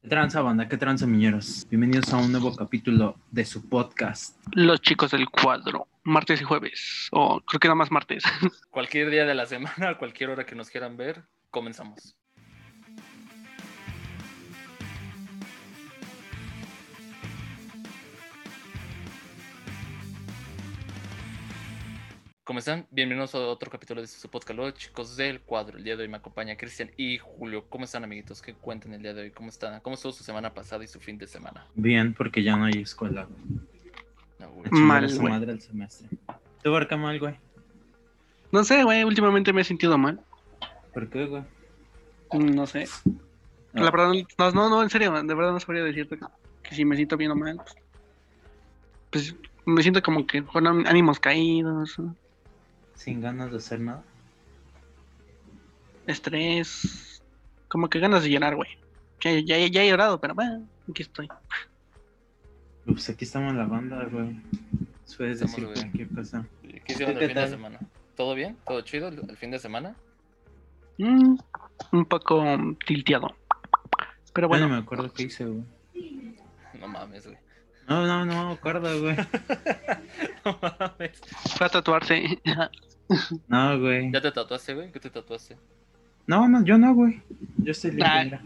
[0.00, 0.68] ¿Qué tranza, banda?
[0.68, 1.66] ¿Qué tranza, miñeros?
[1.68, 4.38] Bienvenidos a un nuevo capítulo de su podcast.
[4.52, 8.22] Los chicos del cuadro, martes y jueves, o creo que nada más martes.
[8.70, 12.16] Cualquier día de la semana, a cualquier hora que nos quieran ver, comenzamos.
[22.48, 22.86] ¿Cómo están?
[22.90, 25.76] Bienvenidos a otro capítulo de su podcast, los chicos del cuadro.
[25.76, 27.66] El día de hoy me acompaña Cristian y Julio.
[27.68, 28.40] ¿Cómo están, amiguitos?
[28.40, 29.30] ¿Qué cuentan el día de hoy?
[29.32, 29.78] ¿Cómo están?
[29.80, 31.66] ¿Cómo estuvo su semana pasada y su fin de semana?
[31.74, 33.28] Bien, porque ya no hay escuela.
[34.38, 34.70] No, güey.
[34.70, 35.30] Mal, a su güey.
[35.30, 36.08] madre el semestre.
[36.62, 37.34] ¿Tú, Barca, mal, güey?
[38.50, 40.18] No sé, güey, últimamente me he sentido mal.
[40.94, 41.42] ¿Por qué, güey?
[42.32, 42.88] No sé.
[43.74, 43.84] No.
[43.84, 46.18] La verdad, no, no, no, en serio, de verdad no sabría decirte
[46.62, 47.60] que si me siento bien o mal.
[49.10, 52.00] Pues, pues, me siento como que con ánimos caídos,
[52.98, 54.02] Sin ganas de hacer nada.
[56.08, 57.22] estrés,
[57.68, 58.70] como que ganas de llorar, güey.
[59.20, 61.28] Ya, ya, ya he llorado, pero bueno, aquí estoy.
[62.84, 64.40] Pues aquí estamos en la banda, güey.
[65.16, 65.76] Puedes decir güey.
[65.76, 66.44] cualquier cosa.
[66.62, 67.78] ¿Qué hicieron ¿Qué el fin de semana?
[68.16, 68.56] ¿Todo bien?
[68.66, 69.94] ¿Todo chido el, fin de semana?
[70.98, 71.36] Mm,
[71.92, 72.44] un poco
[72.84, 73.28] tilteado.
[74.32, 75.64] Pero Bueno, bueno, me acuerdo qué hice, güey.
[76.80, 77.38] No mames, güey.
[77.88, 79.16] No, no, no me acuerdo, güey.
[80.44, 81.20] No mames.
[81.56, 82.40] fue a tatuarse.
[83.48, 84.10] No, güey.
[84.12, 84.92] ¿Ya te tatuaste, güey?
[84.92, 85.56] ¿Qué te tatuaste?
[86.26, 87.22] No, no, yo no, güey.
[87.58, 88.22] Yo estoy Ah.
[88.24, 88.42] mira.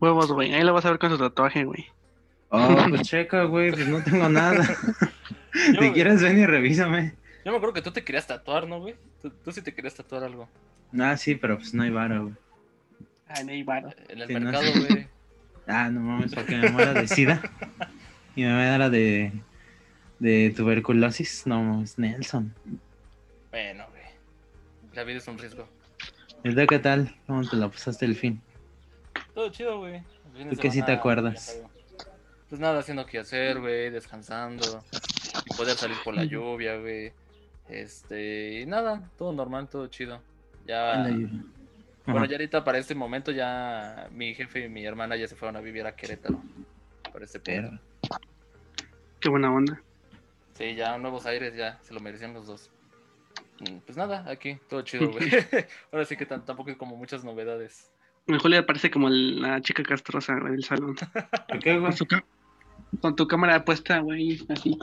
[0.00, 0.54] Huevos, güey.
[0.54, 1.86] Ahí lo vas a ver con su tatuaje, güey.
[2.50, 4.64] Oh, pues checa, güey, pues no tengo nada.
[5.74, 7.14] Yo, Si quieres, ven y revísame.
[7.44, 8.94] yo me acuerdo que tú te querías tatuar, ¿no, güey?
[9.20, 10.48] Tú, tú sí te querías tatuar algo.
[10.98, 12.34] Ah, sí, pero pues no hay vara, güey.
[13.26, 13.88] Ay, no hay varo.
[14.08, 14.78] En el Sí, no mercado, sé.
[14.80, 15.08] güey.
[15.66, 17.42] Ah, no mames, porque me muera de sida.
[18.36, 19.32] Y me muera de,
[20.18, 21.46] de tuberculosis.
[21.46, 22.54] No mames, Nelson.
[23.50, 24.02] Bueno, güey.
[24.94, 25.68] La vida es un riesgo.
[26.44, 27.14] ¿El de qué tal?
[27.26, 28.40] ¿Cómo te la pasaste el fin?
[29.34, 30.02] Todo chido, güey.
[30.50, 31.60] ¿Tú qué sí te acuerdas?
[32.48, 34.84] Pues nada, haciendo que hacer, güey, descansando.
[35.44, 37.12] Y poder salir por la lluvia, güey.
[37.68, 40.22] Este, y nada, todo normal, todo chido.
[40.66, 41.42] Ya, Yuri.
[42.06, 45.56] bueno, ya ahorita para este momento ya mi jefe y mi hermana ya se fueron
[45.56, 46.40] a vivir a Querétaro.
[47.12, 47.78] Para este punto.
[48.00, 48.18] Pero,
[49.20, 49.82] Qué buena onda.
[50.54, 52.70] Sí, ya nuevos aires, ya se lo merecían los dos.
[53.60, 55.28] Mm, Pues nada, aquí, todo chido, güey.
[55.92, 57.90] Ahora sí que tampoco hay como muchas novedades.
[58.26, 60.96] Mi Julia parece como la chica castrosa del salón.
[61.48, 61.82] ¿Por qué, güey?
[61.84, 62.24] Con, su ca-
[63.00, 64.78] con tu cámara puesta, güey, así.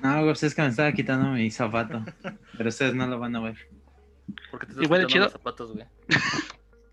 [0.00, 2.04] No, güey, pues es que me estaba quitando mi zapato.
[2.56, 3.56] Pero ustedes no lo van a ver.
[4.50, 5.24] Porque te estás Igual quitando chido.
[5.24, 5.86] los zapatos, güey.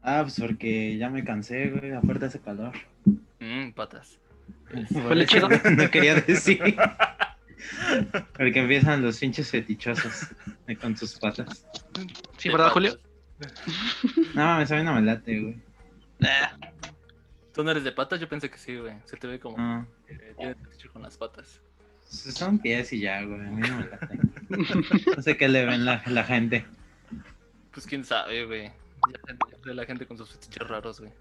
[0.02, 1.94] Ah, pues porque ya me cansé, güey.
[1.94, 2.74] Aparte hace calor.
[3.40, 4.20] Mm, patas.
[4.92, 5.48] Por chido.
[5.50, 6.62] No quería decir.
[8.36, 10.28] Porque empiezan los pinches fetichosos
[10.68, 11.66] eh, con sus patas.
[12.38, 12.70] Sí, ¿verdad.
[12.72, 13.00] Julio?
[14.34, 15.56] No mames, a mí no me late, güey.
[17.54, 18.20] ¿Tú no eres de patas?
[18.20, 18.96] Yo pensé que sí, güey.
[19.06, 19.88] Se te ve como No.
[20.38, 21.62] fetiche con las patas.
[22.08, 23.40] Son pies y ya, güey.
[23.42, 24.20] A mí no me late.
[25.16, 26.66] No sé qué le ven la, la gente.
[27.72, 28.64] Pues quién sabe, güey.
[29.12, 31.12] Ya gente- ya la gente con sus fetiches raros, güey.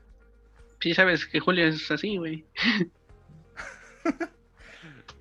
[0.81, 2.45] Sí, sabes que Julio es así, güey.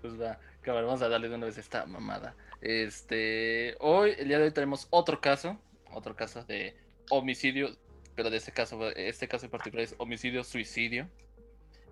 [0.01, 2.35] Pues va, cabrón, vamos a darle de una vez esta mamada.
[2.61, 5.59] Este, hoy, el día de hoy tenemos otro caso,
[5.91, 6.75] otro caso de
[7.09, 7.75] homicidio,
[8.15, 11.07] pero de este caso, este caso en particular es homicidio-suicidio.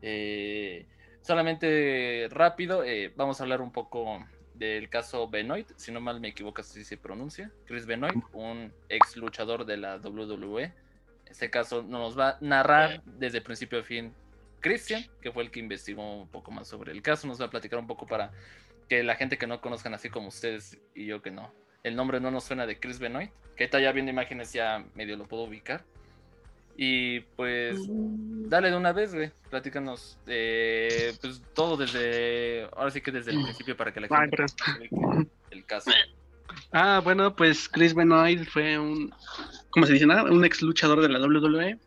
[0.01, 0.87] Eh,
[1.21, 6.29] solamente rápido, eh, vamos a hablar un poco del caso Benoit, si no mal me
[6.29, 10.73] equivoco así se pronuncia, Chris Benoit, un ex luchador de la WWE.
[11.25, 14.13] Este caso nos va a narrar desde principio a fin
[14.61, 17.49] Christian, que fue el que investigó un poco más sobre el caso, nos va a
[17.49, 18.31] platicar un poco para
[18.87, 22.19] que la gente que no conozcan así como ustedes y yo que no, el nombre
[22.19, 25.43] no nos suena de Chris Benoit, que ahorita ya viendo imágenes ya medio lo puedo
[25.43, 25.83] ubicar.
[26.77, 33.11] Y pues dale de una vez, güey, platícanos eh, pues todo desde, ahora sí que
[33.11, 34.45] desde el principio para que la Ay, gente
[34.79, 35.91] ubique el caso.
[36.71, 39.13] Ah, bueno, pues Chris Benoit fue un,
[39.69, 40.23] ¿cómo se dice nada?
[40.23, 41.77] Un ex luchador de la WWE.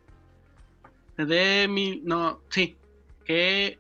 [1.17, 2.77] De mi, no, sí,
[3.25, 3.79] que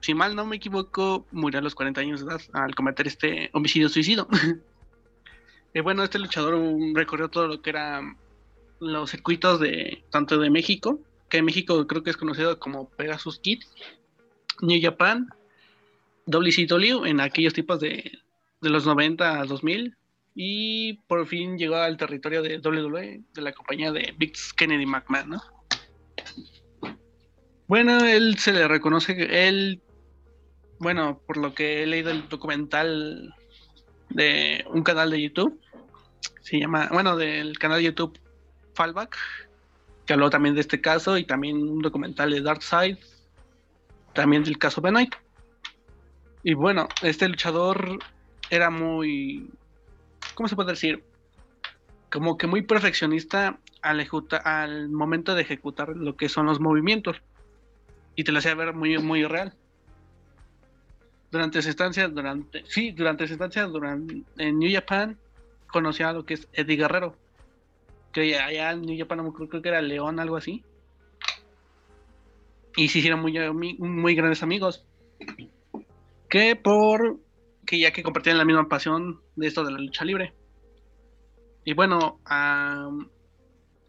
[0.00, 3.50] si mal no me equivoco, murió a los 40 años de edad al cometer este
[3.52, 4.28] homicidio suicidio.
[5.74, 6.56] y bueno, este luchador
[6.94, 8.16] recorrió todo lo que eran
[8.78, 13.40] los circuitos de tanto de México, que en México creo que es conocido como Pegasus
[13.40, 13.62] Kid,
[14.60, 15.28] New Japan,
[16.26, 18.18] WCW en aquellos tipos de,
[18.60, 19.96] de los 90 a 2000
[20.34, 25.30] y por fin llegó al territorio de WWE, de la compañía de Vince Kennedy McMahon,
[25.30, 25.55] ¿no?
[27.68, 29.80] Bueno, él se le reconoce que él,
[30.78, 33.34] bueno, por lo que he leído el documental
[34.10, 35.60] de un canal de YouTube,
[36.42, 38.18] se llama, bueno, del canal de YouTube
[38.74, 39.16] Fallback,
[40.06, 42.98] que habló también de este caso y también un documental de Dark Side
[44.12, 45.14] también del caso Benoit.
[46.42, 47.98] Y bueno, este luchador
[48.50, 49.50] era muy,
[50.34, 51.04] ¿cómo se puede decir?
[52.10, 54.08] Como que muy perfeccionista al,
[54.44, 57.20] al momento de ejecutar lo que son los movimientos.
[58.16, 59.54] Y te lo hacía ver muy, muy real.
[61.30, 65.18] Durante esa estancia, durante, sí, durante esa estancia, durante, en New Japan,
[65.68, 67.14] conocía a lo que es Eddie Guerrero.
[68.12, 70.64] Que allá en New Japan, creo que era León, algo así
[72.76, 73.32] y se hicieron muy,
[73.78, 74.84] muy, grandes amigos.
[76.28, 77.18] Que por
[77.64, 80.34] que ya que compartían la misma pasión de esto de la lucha libre.
[81.64, 82.20] Y bueno,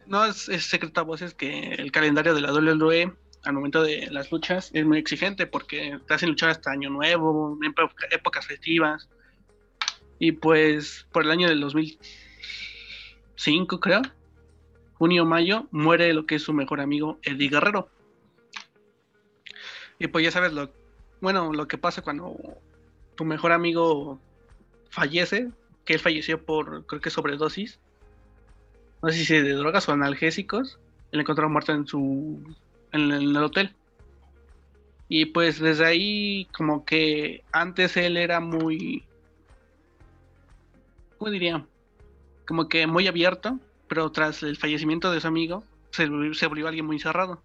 [0.07, 3.13] no es, secreto a voces que el calendario de la WWE
[3.47, 7.57] al momento de las luchas es muy exigente porque te hacen luchar hasta Año Nuevo,
[8.11, 9.07] épocas festivas.
[10.19, 14.01] Y pues por el año del 2005, creo,
[14.95, 17.87] junio-mayo, muere lo que es su mejor amigo Eddie Guerrero.
[19.97, 20.69] Y pues ya sabes lo,
[21.21, 22.35] bueno, lo que pasa cuando
[23.15, 24.19] tu mejor amigo
[24.89, 25.51] fallece,
[25.85, 27.79] que él falleció por, creo que sobredosis,
[29.01, 30.79] no sé si de drogas o analgésicos,
[31.13, 32.43] él encontró muerto en su,
[32.91, 33.75] en, el hotel.
[35.09, 39.03] Y pues desde ahí, como que antes él era muy,
[41.17, 41.65] ¿cómo diría?
[42.45, 46.07] Como que muy abierto, pero tras el fallecimiento de su amigo, se,
[46.47, 47.41] volvió alguien muy cerrado.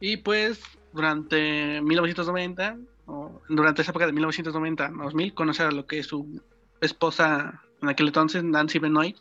[0.00, 0.60] Y pues
[0.92, 2.76] durante 1990,
[3.06, 6.42] o durante esa época de 1990-2000, conoce a lo que es su
[6.80, 9.16] esposa en aquel entonces, Nancy Benoit,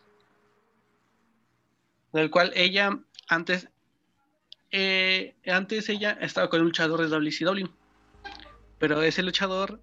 [2.14, 3.68] del cual ella antes,
[4.72, 7.68] eh, antes ella estaba con un luchador de WCW,
[8.78, 9.82] pero ese luchador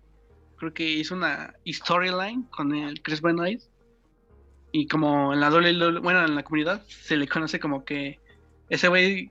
[0.56, 3.62] creo que hizo una storyline con el Chris Benoit
[4.72, 8.20] y como en la WWE, bueno, en la comunidad se le conoce como que
[8.68, 9.30] ese güey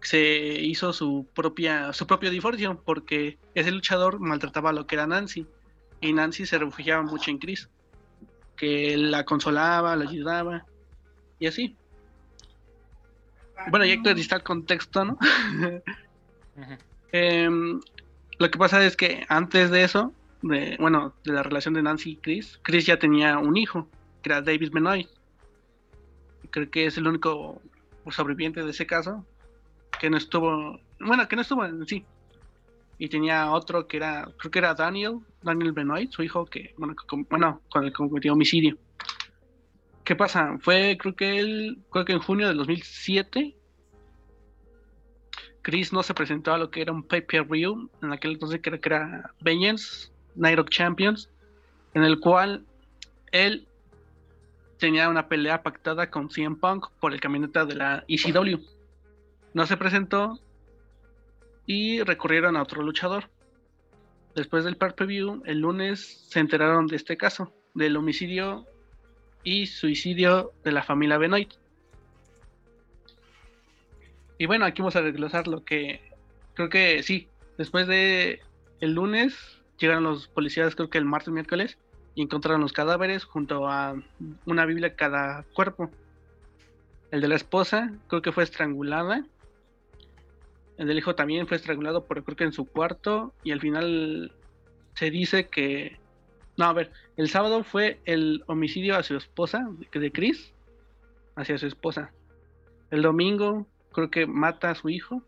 [0.00, 0.20] se
[0.60, 5.46] hizo su propia su propio divorcio porque ese luchador maltrataba a lo que era Nancy
[6.00, 7.68] y Nancy se refugiaba mucho en Chris
[8.56, 10.66] que la consolaba la ayudaba
[11.38, 11.76] y así
[13.70, 15.18] bueno ya que está el contexto no
[17.12, 17.80] em,
[18.38, 20.12] lo que pasa es que antes de eso
[20.42, 23.88] de bueno de la relación de Nancy y Chris Chris ya tenía un hijo
[24.22, 25.08] que era David Benoit
[26.50, 27.60] creo que es el único
[28.10, 29.24] sobreviviente de ese caso
[29.98, 32.04] que no estuvo, bueno, que no estuvo en sí.
[32.98, 36.94] Y tenía otro que era, creo que era Daniel, Daniel Benoit, su hijo, que, bueno,
[37.30, 38.76] bueno con el que cometió homicidio.
[40.04, 40.56] ¿Qué pasa?
[40.60, 43.54] Fue, creo que él, creo que en junio del 2007,
[45.62, 48.88] Chris no se presentó a lo que era un pay-per-view, en aquel entonces creo que
[48.88, 51.30] era Vengeance, Night of Champions,
[51.94, 52.64] en el cual
[53.30, 53.68] él
[54.78, 58.58] tenía una pelea pactada con CM Punk por el camioneta de la ECW
[59.54, 60.38] no se presentó
[61.66, 63.30] y recurrieron a otro luchador.
[64.34, 68.66] Después del per view, el lunes se enteraron de este caso, del homicidio
[69.44, 71.52] y suicidio de la familia Benoit.
[74.38, 76.00] Y bueno, aquí vamos a desglosar lo que
[76.54, 77.28] creo que sí,
[77.58, 78.40] después de
[78.80, 79.34] el lunes
[79.78, 81.78] llegaron los policías, creo que el martes, miércoles,
[82.14, 83.94] y encontraron los cadáveres junto a
[84.46, 85.90] una Biblia cada cuerpo.
[87.10, 89.24] El de la esposa creo que fue estrangulada
[90.82, 94.32] el del hijo también fue estrangulado por creo que en su cuarto y al final
[94.94, 96.00] se dice que...
[96.56, 100.52] No, a ver, el sábado fue el homicidio a su esposa, de Chris,
[101.34, 102.12] hacia su esposa.
[102.90, 105.22] El domingo creo que mata a su hijo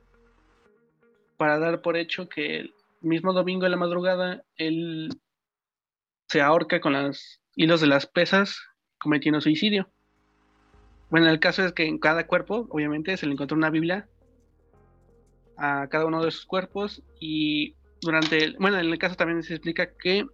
[1.37, 5.11] para dar por hecho que el mismo domingo de la madrugada él
[6.29, 8.59] se ahorca con los hilos de las pesas
[8.99, 9.89] cometiendo suicidio.
[11.11, 14.09] Bueno, el caso es que en cada cuerpo, obviamente, se le encontró una Biblia
[15.57, 19.55] a cada uno de sus cuerpos y durante el, bueno en el caso también se
[19.55, 20.27] explica que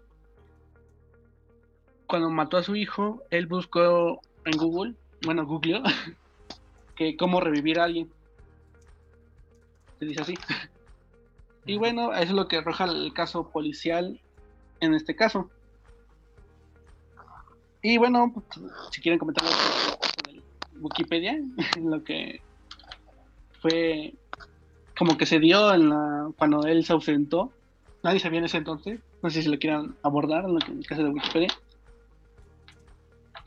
[2.10, 5.82] cuando mató a su hijo él buscó en Google bueno googleó
[6.96, 8.10] que cómo revivir a alguien
[9.98, 10.34] se dice así
[11.64, 14.20] y bueno eso es lo que arroja el caso policial
[14.80, 15.48] en este caso
[17.82, 18.34] y bueno
[18.90, 19.46] si quieren comentar
[20.28, 20.42] en
[20.82, 21.38] Wikipedia
[21.80, 22.42] lo que
[23.60, 24.14] fue
[25.00, 27.50] como que se dio en la, cuando él se ausentó.
[28.02, 29.00] Nadie sabía en ese entonces.
[29.22, 31.48] No sé si lo quieran abordar en, el caso de Wikipedia.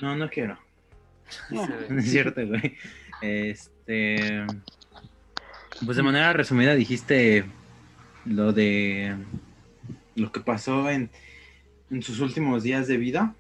[0.03, 0.59] No, no quiero.
[1.49, 1.63] No,
[1.97, 2.75] es cierto, güey.
[3.21, 4.45] Este.
[5.85, 7.45] Pues de manera resumida dijiste
[8.25, 9.15] lo de
[10.15, 11.09] lo que pasó en,
[11.89, 13.33] en sus últimos días de vida.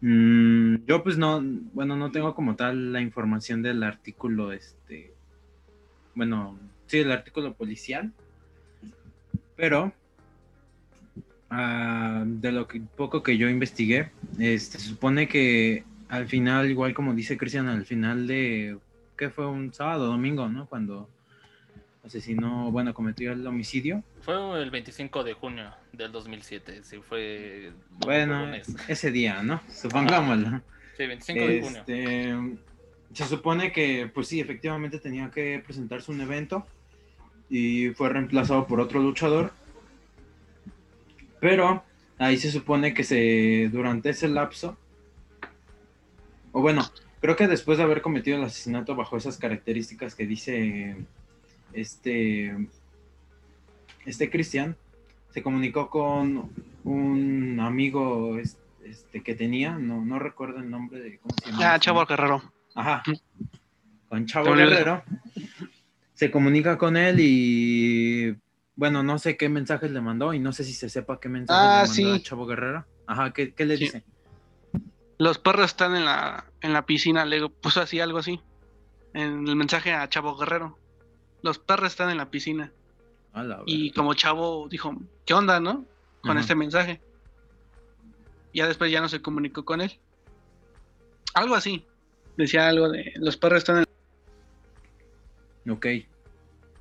[0.00, 1.40] Mm, yo pues no,
[1.72, 5.14] bueno, no tengo como tal la información del artículo este
[6.16, 8.12] bueno, sí, el artículo policial,
[9.56, 9.92] pero
[11.50, 16.94] ah, de lo que, poco que yo investigué, este, se supone que al final, igual
[16.94, 18.78] como dice Cristian, al final de,
[19.16, 19.46] ¿qué fue?
[19.46, 20.66] Un sábado, domingo, ¿no?
[20.66, 21.08] Cuando
[22.04, 24.02] asesinó, bueno, cometió el homicidio.
[24.22, 27.72] Fue el 25 de junio del 2007, sí, fue...
[27.98, 28.52] Bueno,
[28.88, 29.60] ese día, ¿no?
[29.70, 30.60] Supongámoslo.
[30.96, 31.80] Sí, 25 de junio.
[31.80, 32.34] Este,
[33.12, 36.66] se supone que, pues sí, efectivamente tenía que presentarse un evento
[37.48, 39.52] y fue reemplazado por otro luchador.
[41.40, 41.82] Pero
[42.18, 44.76] ahí se supone que se, durante ese lapso,
[46.52, 46.82] o bueno,
[47.20, 50.96] creo que después de haber cometido el asesinato bajo esas características que dice
[51.72, 52.54] este,
[54.04, 54.76] este Cristian,
[55.30, 56.50] se comunicó con
[56.84, 58.38] un amigo
[58.84, 61.74] este, que tenía, no, no recuerdo el nombre de cómo se llama.
[61.74, 62.42] Ah, Chavo Guerrero.
[62.74, 63.02] Ajá.
[64.08, 65.02] Con Chavo Guerrero.
[66.14, 68.36] Se comunica con él y
[68.80, 71.62] bueno, no sé qué mensajes le mandó y no sé si se sepa qué mensajes
[71.62, 72.86] ah, le mandó a Chavo Guerrero.
[73.06, 74.02] Ajá, ¿qué, le dice?
[75.18, 78.40] Los perros están en la, en la piscina, le puso así algo así.
[79.12, 80.78] En el mensaje a Chavo Guerrero.
[81.42, 82.72] Los perros están en la piscina.
[83.66, 84.96] y como Chavo dijo,
[85.26, 85.84] ¿qué onda, no?
[86.22, 87.02] Con este mensaje.
[88.54, 90.00] Ya después ya no se comunicó con él.
[91.34, 91.84] Algo así.
[92.38, 93.84] Decía algo de los perros están
[95.66, 95.70] en...
[95.70, 95.86] Ok.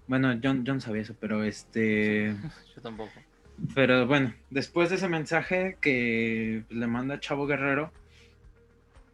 [0.09, 2.35] Bueno, yo, no sabía eso, pero este...
[2.75, 3.11] Yo tampoco.
[3.75, 7.91] Pero bueno, después de ese mensaje que le manda Chavo Guerrero,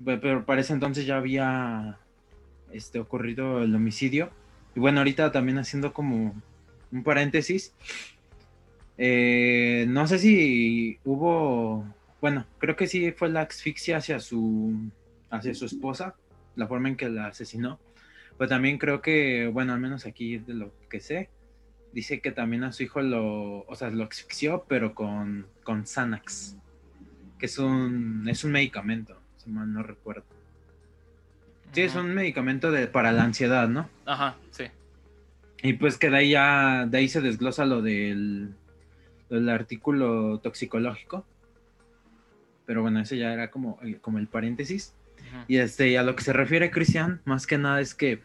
[0.04, 1.98] pero para ese entonces ya había
[2.72, 4.30] este, ocurrido el homicidio.
[4.74, 6.42] Y bueno, ahorita también haciendo como
[6.94, 7.74] un paréntesis.
[8.98, 11.86] Eh, no sé si hubo,
[12.22, 14.90] bueno, creo que sí fue la asfixia hacia su,
[15.30, 16.16] hacia su esposa,
[16.56, 17.80] la forma en que la asesinó.
[18.38, 21.30] Pero también creo que, bueno, al menos aquí de lo que sé,
[21.94, 26.58] dice que también a su hijo lo, o sea, lo asfixió, pero con, con Xanax,
[27.40, 30.26] que es un, es un medicamento, si mal no recuerdo.
[31.72, 33.90] Sí, es un medicamento de, para la ansiedad, ¿no?
[34.06, 34.66] Ajá, sí.
[35.62, 38.54] Y pues que de ahí ya, de ahí se desglosa lo del,
[39.30, 41.26] del artículo toxicológico.
[42.66, 44.94] Pero bueno, ese ya era como, como el paréntesis.
[45.48, 48.22] Y este, a lo que se refiere Cristian, más que nada es que,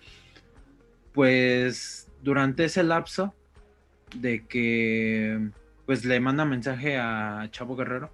[1.12, 3.34] pues, durante ese lapso
[4.16, 5.50] de que,
[5.86, 8.10] pues, le manda mensaje a Chavo Guerrero,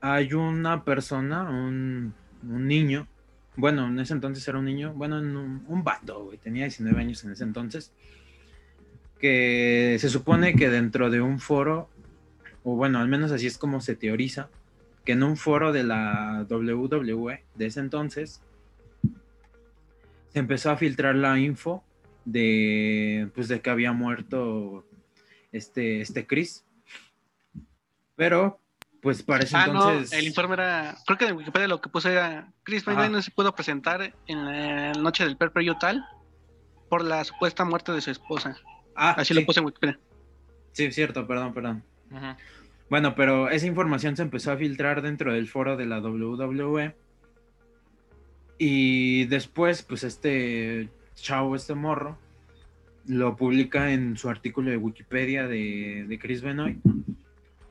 [0.00, 3.08] hay una persona, un, niño,
[3.56, 7.24] bueno, en ese entonces era un niño, bueno, un, un vato, güey, tenía 19 años
[7.24, 7.92] en ese entonces,
[9.18, 11.88] que se supone que dentro de un foro,
[12.62, 14.48] o bueno, al menos así es como se teoriza,
[15.08, 18.42] que en un foro de la WWE de ese entonces
[20.28, 21.82] se empezó a filtrar la info
[22.26, 24.84] de pues de que había muerto
[25.50, 26.66] este este Chris.
[28.16, 28.60] Pero
[29.00, 32.52] pues parece ah, entonces el informe era creo que en Wikipedia lo que puse era
[32.62, 36.04] Chris Benoit no se pudo presentar en la noche del per tal
[36.90, 38.58] por la supuesta muerte de su esposa.
[38.94, 39.98] Ah, así lo puse en Wikipedia.
[40.72, 41.82] Sí, cierto, perdón, perdón.
[42.12, 42.36] Ajá.
[42.90, 46.94] Bueno, pero esa información se empezó a filtrar dentro del foro de la WWE.
[48.56, 52.18] Y después, pues este chavo, este morro,
[53.06, 56.78] lo publica en su artículo de Wikipedia de, Chris Benoit.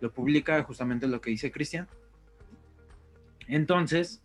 [0.02, 1.88] Lo publica justamente lo que dice Cristian.
[3.48, 4.22] Entonces,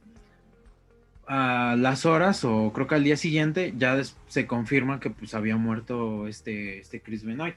[1.26, 5.56] a las horas, o creo que al día siguiente, ya se confirma que pues había
[5.56, 7.54] muerto este, este Chris Benoit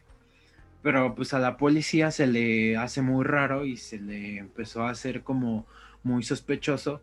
[0.86, 4.92] pero pues a la policía se le hace muy raro y se le empezó a
[4.92, 5.66] hacer como
[6.04, 7.02] muy sospechoso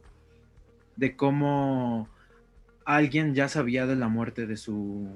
[0.94, 2.08] de cómo
[2.84, 5.08] alguien ya sabía de la muerte de su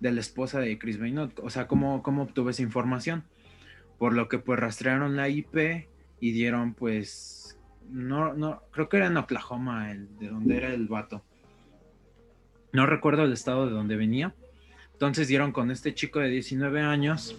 [0.00, 3.22] de la esposa de Chris Benoit, o sea, cómo, cómo obtuvo esa información.
[4.00, 5.86] Por lo que pues rastrearon la IP
[6.18, 7.56] y dieron pues
[7.88, 11.22] no no creo que era en Oklahoma el de donde era el vato.
[12.72, 14.34] No recuerdo el estado de donde venía.
[15.00, 17.34] Entonces dieron con este chico de 19 años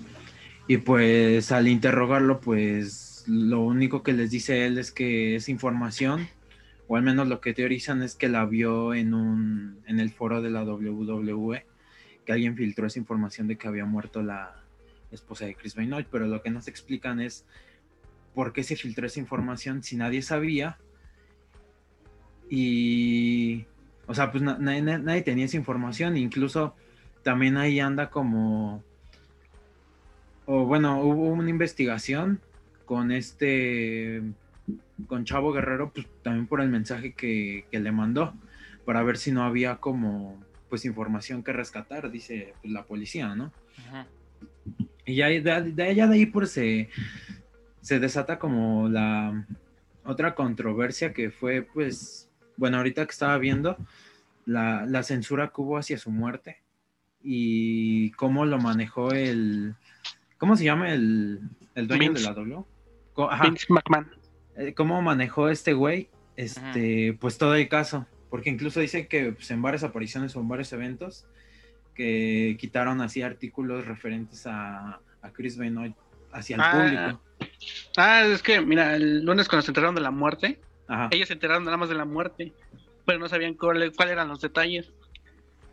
[0.67, 6.27] y pues al interrogarlo, pues lo único que les dice él es que es información,
[6.87, 10.41] o al menos lo que teorizan es que la vio en un en el foro
[10.41, 11.67] de la WWE,
[12.25, 14.55] que alguien filtró esa información de que había muerto la
[15.11, 17.45] esposa de Chris Benoit, pero lo que nos explican es
[18.33, 20.79] por qué se filtró esa información si nadie sabía.
[22.49, 23.65] Y,
[24.07, 26.75] o sea, pues nadie, nadie tenía esa información, incluso
[27.23, 28.83] también ahí anda como
[30.45, 32.41] o bueno, hubo una investigación
[32.85, 34.21] con este,
[35.07, 38.33] con Chavo Guerrero, pues también por el mensaje que, le mandó,
[38.83, 43.53] para ver si no había como, pues información que rescatar, dice pues, la policía, ¿no?
[45.05, 46.89] Y ya de, de, allá de ahí pues se,
[47.81, 49.45] se desata como la
[50.03, 53.77] otra controversia que fue pues, bueno, ahorita que estaba viendo
[54.45, 56.60] la, la censura que hubo hacia su muerte
[57.23, 59.75] y cómo lo manejó el,
[60.37, 61.39] ¿cómo se llama el,
[61.75, 62.63] el dueño de la W?
[63.43, 64.09] Vince McMahon.
[64.57, 66.09] Eh, ¿Cómo manejó este güey?
[66.35, 68.05] Este, pues todo el caso.
[68.29, 71.25] Porque incluso dice que pues, en varias apariciones o en varios eventos
[71.93, 74.99] que quitaron así artículos referentes a,
[75.33, 75.95] Chris Benoit
[76.31, 77.49] hacia el ah, público.
[77.97, 80.59] Ah, es que, mira, el lunes cuando se enteraron de la muerte,
[81.11, 82.53] ellos se enteraron nada más de la muerte,
[83.05, 84.91] pero no sabían cuáles eran los detalles.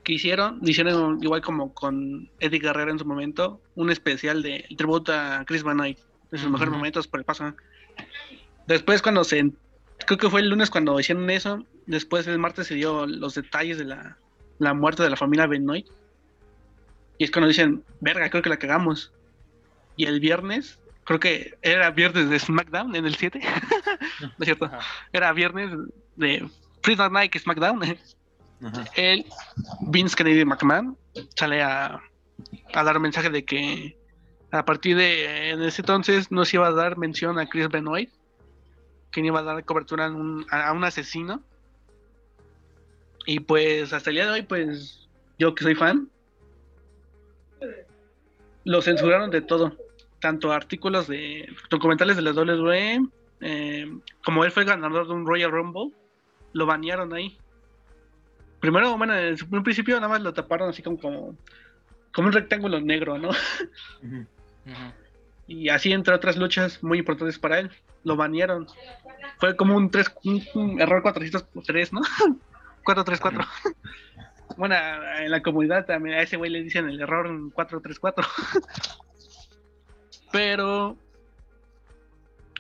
[0.09, 5.13] Que hicieron, hicieron igual como con Eddie Guerrero en su momento, un especial de tributo
[5.13, 5.99] a Chris Benoit,
[6.31, 7.55] de sus mejores momentos por el paso.
[8.67, 9.53] Después cuando se
[10.07, 11.63] creo que fue el lunes cuando hicieron eso.
[11.85, 15.87] Después el martes se dio los detalles de la, muerte de la familia Benoit.
[17.19, 19.13] Y es cuando dicen, verga, creo que la cagamos.
[19.95, 23.41] Y el viernes, creo que era viernes de SmackDown en el 7.
[24.23, 24.71] ¿No es cierto?
[25.13, 25.71] Era viernes
[26.17, 26.49] de
[26.81, 27.83] Friday Night SmackDown.
[28.95, 29.25] El
[29.81, 30.97] Vince Kennedy McMahon
[31.37, 32.01] sale a,
[32.73, 33.97] dar mensaje de que
[34.51, 38.11] a partir de en ese entonces no se iba a dar mención a Chris Benoit
[39.11, 41.43] quién iba a dar cobertura a un, asesino.
[43.27, 46.09] Y pues hasta el día de hoy, pues yo que soy fan,
[48.65, 49.77] lo censuraron de todo.
[50.21, 53.09] Tanto artículos de documentales de la WWE,
[53.41, 55.93] eh, como él fue ganador de un Royal Rumble,
[56.53, 57.39] lo banearon ahí.
[58.61, 61.37] Primero, bueno, en un principio nada más lo taparon así como, como,
[62.17, 63.31] un rectángulo negro, ¿no?
[65.49, 67.71] Y así entre otras luchas muy importantes para él,
[68.05, 68.67] lo banearon.
[69.39, 70.15] Fue como un, 3,
[70.55, 72.01] un, error 403, ¿no?
[72.85, 73.41] 434.
[74.59, 74.75] bueno,
[75.21, 78.27] en la comunidad también a ese güey le dicen el error 434.
[80.33, 80.99] Pero,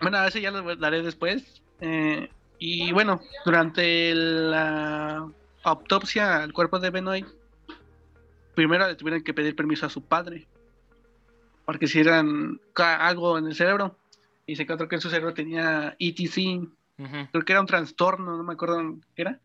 [0.00, 1.62] bueno, a ese ya lo daré después.
[1.82, 5.28] Eh, y bueno, durante la
[5.68, 7.26] autopsia al cuerpo de Benoit,
[8.54, 10.46] primero le tuvieron que pedir permiso a su padre.
[11.64, 13.96] Porque si eran algo en el cerebro
[14.46, 16.68] y se encontró que en su cerebro tenía ETC,
[17.30, 19.40] creo que era un trastorno, no me acuerdo qué era,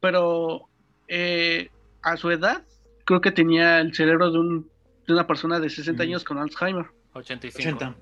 [0.00, 0.68] pero
[1.08, 1.70] eh,
[2.02, 2.62] a su edad
[3.04, 4.70] creo que tenía el cerebro de, un,
[5.06, 6.86] de una persona de 60 años con Alzheimer.
[7.14, 7.94] 85.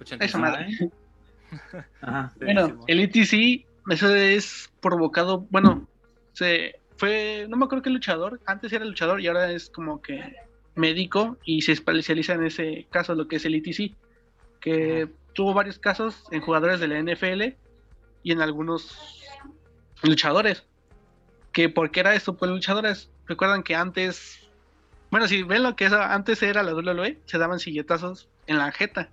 [0.00, 0.24] 80.
[0.24, 0.90] Esa madre.
[2.40, 5.86] bueno, el ETC, eso es provocado, bueno,
[6.32, 10.34] se fue, no me acuerdo qué luchador, antes era luchador y ahora es como que
[10.74, 13.94] médico y se especializa en ese caso, lo que es el ETC,
[14.60, 17.56] que tuvo varios casos en jugadores de la NFL
[18.22, 19.24] y en algunos
[20.02, 20.64] luchadores.
[21.52, 24.48] Que por qué era esto, pues luchadores recuerdan que antes,
[25.10, 28.72] bueno, si ven lo que es, antes era la WWE, se daban silletazos en la
[28.72, 29.10] jeta.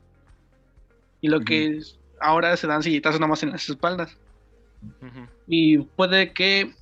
[1.22, 1.82] Y lo que
[2.22, 4.18] ahora se dan silletazos nada más en las espaldas.
[5.48, 6.74] Y puede que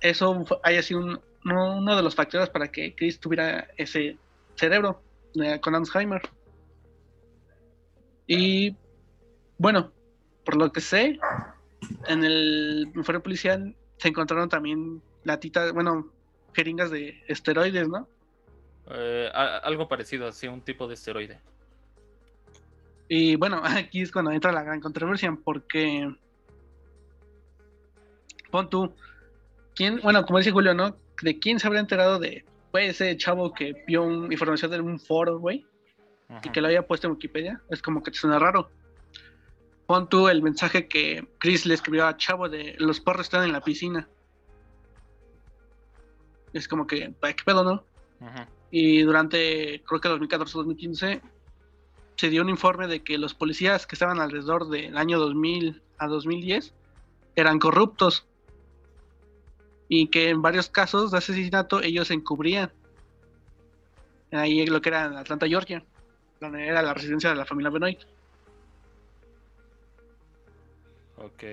[0.00, 4.16] eso haya sido uno de los factores para que Chris tuviera ese
[4.56, 5.02] cerebro
[5.42, 6.22] eh, con Alzheimer.
[8.26, 8.76] Y
[9.56, 9.92] bueno,
[10.44, 11.18] por lo que sé,
[12.06, 16.10] en el informe policial se encontraron también latitas, bueno,
[16.52, 18.08] jeringas de esteroides, ¿no?
[18.90, 21.40] Eh, algo parecido, así, un tipo de esteroide.
[23.08, 26.14] Y bueno, aquí es cuando entra la gran controversia, porque
[28.50, 28.94] pon tú,
[29.78, 30.94] ¿quién, bueno, como dice Julio, ¿no?
[31.22, 35.38] ¿De quién se habría enterado de pues, ese chavo que vio información de un foro,
[35.38, 35.66] güey?
[36.42, 37.62] Y que lo había puesto en Wikipedia?
[37.70, 38.68] Es como que te suena raro
[39.88, 43.52] pon tú el mensaje que Chris le escribió a Chavo de los porros están en
[43.52, 44.06] la piscina.
[46.52, 47.84] Es como que, ¿qué pedo, no?
[48.70, 51.22] Y durante, creo que 2014-2015,
[52.16, 56.06] se dio un informe de que los policías que estaban alrededor del año 2000 a
[56.06, 56.74] 2010
[57.34, 58.27] eran corruptos.
[59.88, 62.72] Y que en varios casos de asesinato ellos encubrían.
[64.30, 65.82] Ahí lo que era Atlanta, Georgia,
[66.40, 68.00] donde era la residencia de la familia Benoit.
[71.16, 71.44] Ok.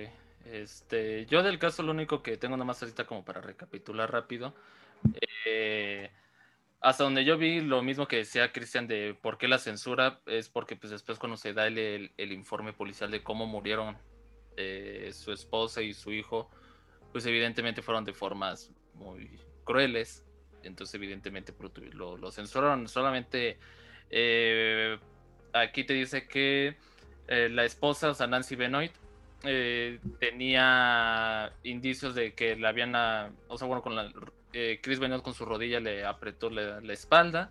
[0.52, 4.54] Este, yo del caso lo único que tengo nada más ahorita como para recapitular rápido.
[5.45, 6.12] Eh,
[6.82, 10.50] hasta donde yo vi lo mismo que decía Cristian de por qué la censura es
[10.50, 13.98] porque pues después cuando se da el, informe policial de cómo murieron
[14.56, 16.50] eh, su esposa y su hijo,
[17.15, 20.25] pues evidentemente fueron de formas muy crueles.
[20.63, 21.54] Entonces evidentemente
[21.93, 22.89] lo, lo censuraron.
[22.89, 23.58] Solamente
[24.10, 24.99] eh,
[25.54, 26.75] aquí te dice que
[27.30, 28.91] la esposa, o sea, Nancy Benoit,
[29.45, 32.93] eh, tenía indicios de que la habían,
[33.47, 34.12] o sea, bueno, con la
[34.51, 37.49] eh, Chris Benoit con su rodilla le apretó la, espalda,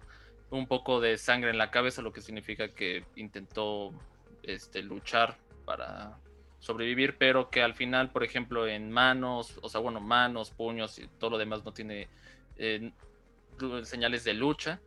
[0.51, 3.95] un poco de sangre en la cabeza, lo que significa que intentó
[4.43, 6.19] este, luchar para
[6.65, 11.07] sobrevivir, pero que al final, por ejemplo, en manos, o sea, bueno, manos, puños y
[11.19, 12.09] todo lo demás no tiene
[12.57, 12.91] eh,
[13.83, 14.81] señales de lucha,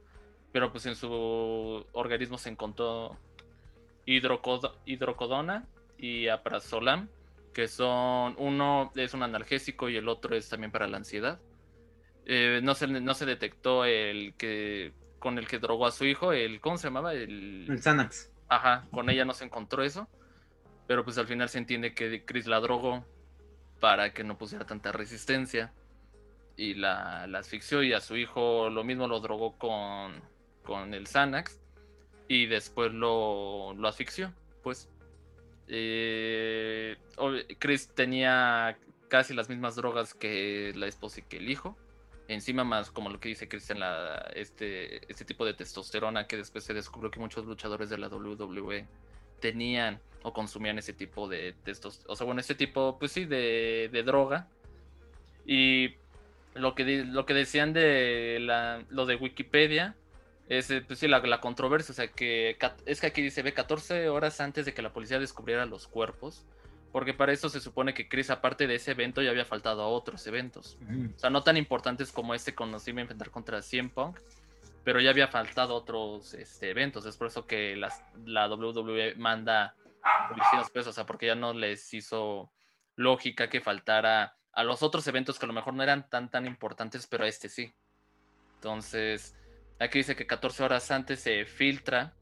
[0.51, 3.15] pero pues en su organismo se encontró
[4.05, 5.67] hidrocodona
[5.99, 7.09] y aprazolam,
[7.53, 11.39] que son, uno es un analgésico y el otro es también para la ansiedad.
[12.25, 16.33] Eh, no, se, no se detectó el que con el que drogó a su hijo,
[16.33, 17.13] el, ¿cómo se llamaba?
[17.13, 18.31] El, el Xanax.
[18.49, 20.07] Ajá, con ella no se encontró eso.
[20.87, 23.05] Pero pues al final se entiende que Chris la drogó
[23.79, 25.73] para que no pusiera tanta resistencia.
[26.55, 30.21] Y la, asfixió y a su hijo lo mismo lo drogó con,
[30.63, 31.59] con el Xanax.
[32.27, 34.89] Y después lo, lo asfixió, pues.
[35.67, 36.97] Eh,
[37.59, 38.77] Chris tenía
[39.09, 41.77] casi las mismas drogas que la esposa y que el hijo.
[42.27, 46.65] Encima más como lo que dice Chris la, este, este tipo de testosterona que después
[46.65, 48.85] se descubrió que muchos luchadores de la WWE
[49.39, 54.03] tenían o consumían ese tipo de textos, o sea, bueno, este tipo, pues sí, de,
[54.05, 54.47] droga.
[55.45, 55.95] Y
[56.53, 59.95] lo que, lo que decían de la, lo de Wikipedia
[60.49, 64.09] es, eh, pues sí, la, controversia, o sea, que es que aquí dice, ve 14
[64.09, 66.45] horas antes de que la policía descubriera los cuerpos,
[66.91, 69.87] porque para eso se supone que Chris, aparte de ese evento, ya había faltado a
[69.87, 70.77] otros eventos.
[71.15, 74.19] O sea, no tan importantes como este conocido enfrentar contra CM Punk,
[74.83, 77.05] pero ya había faltado otros este, eventos.
[77.05, 79.75] Es por eso que la WWE manda
[80.29, 82.51] policías, pues, o sea, porque ya no les hizo
[82.95, 86.45] lógica que faltara a los otros eventos que a lo mejor no eran tan tan
[86.45, 87.73] importantes, pero a este sí.
[88.55, 89.35] Entonces,
[89.79, 92.15] aquí dice que 14 horas antes se filtra.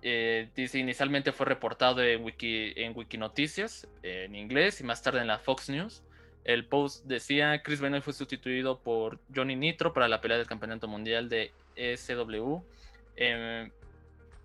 [0.00, 5.26] Eh, dice inicialmente fue reportado en Wiki, en Wikinoticias en inglés y más tarde en
[5.26, 6.02] la Fox News.
[6.44, 10.88] El post decía Chris Benoit fue sustituido por Johnny Nitro para la pelea del campeonato
[10.88, 12.62] mundial de SW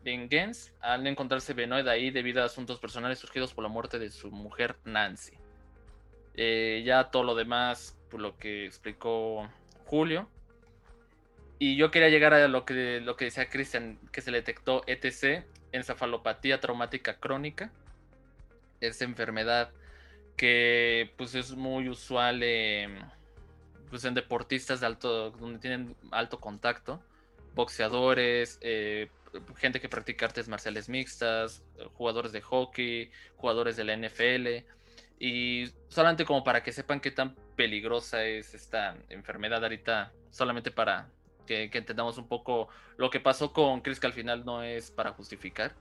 [0.06, 4.10] en, Gens al encontrarse Benoit ahí debido a asuntos personales surgidos por la muerte de
[4.10, 5.34] su mujer Nancy.
[6.36, 9.50] Eh, ya todo lo demás, por lo que explicó
[9.86, 10.30] Julio.
[11.60, 14.84] Y yo quería llegar a lo que, lo que decía Christian, que se le detectó
[14.88, 17.72] ETC, encefalopatía traumática crónica.
[18.82, 19.72] Esa enfermedad
[20.36, 22.44] que pues es muy usual
[23.90, 27.02] pues, en deportistas de alto, donde tienen alto contacto
[27.56, 29.10] boxeadores, eh,
[29.58, 34.66] gente que practica artes marciales mixtas, jugadores de hockey, jugadores de la NFL.
[35.20, 41.10] Y solamente como para que sepan qué tan peligrosa es esta enfermedad ahorita, solamente para
[41.46, 45.12] que, entendamos un poco lo que pasó con Chris, que al final no es para
[45.12, 45.74] justificar,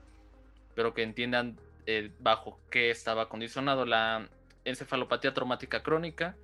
[0.75, 4.29] pero que entiendan eh, bajo qué estaba condicionado la
[4.65, 6.35] encefalopatía traumática crónica.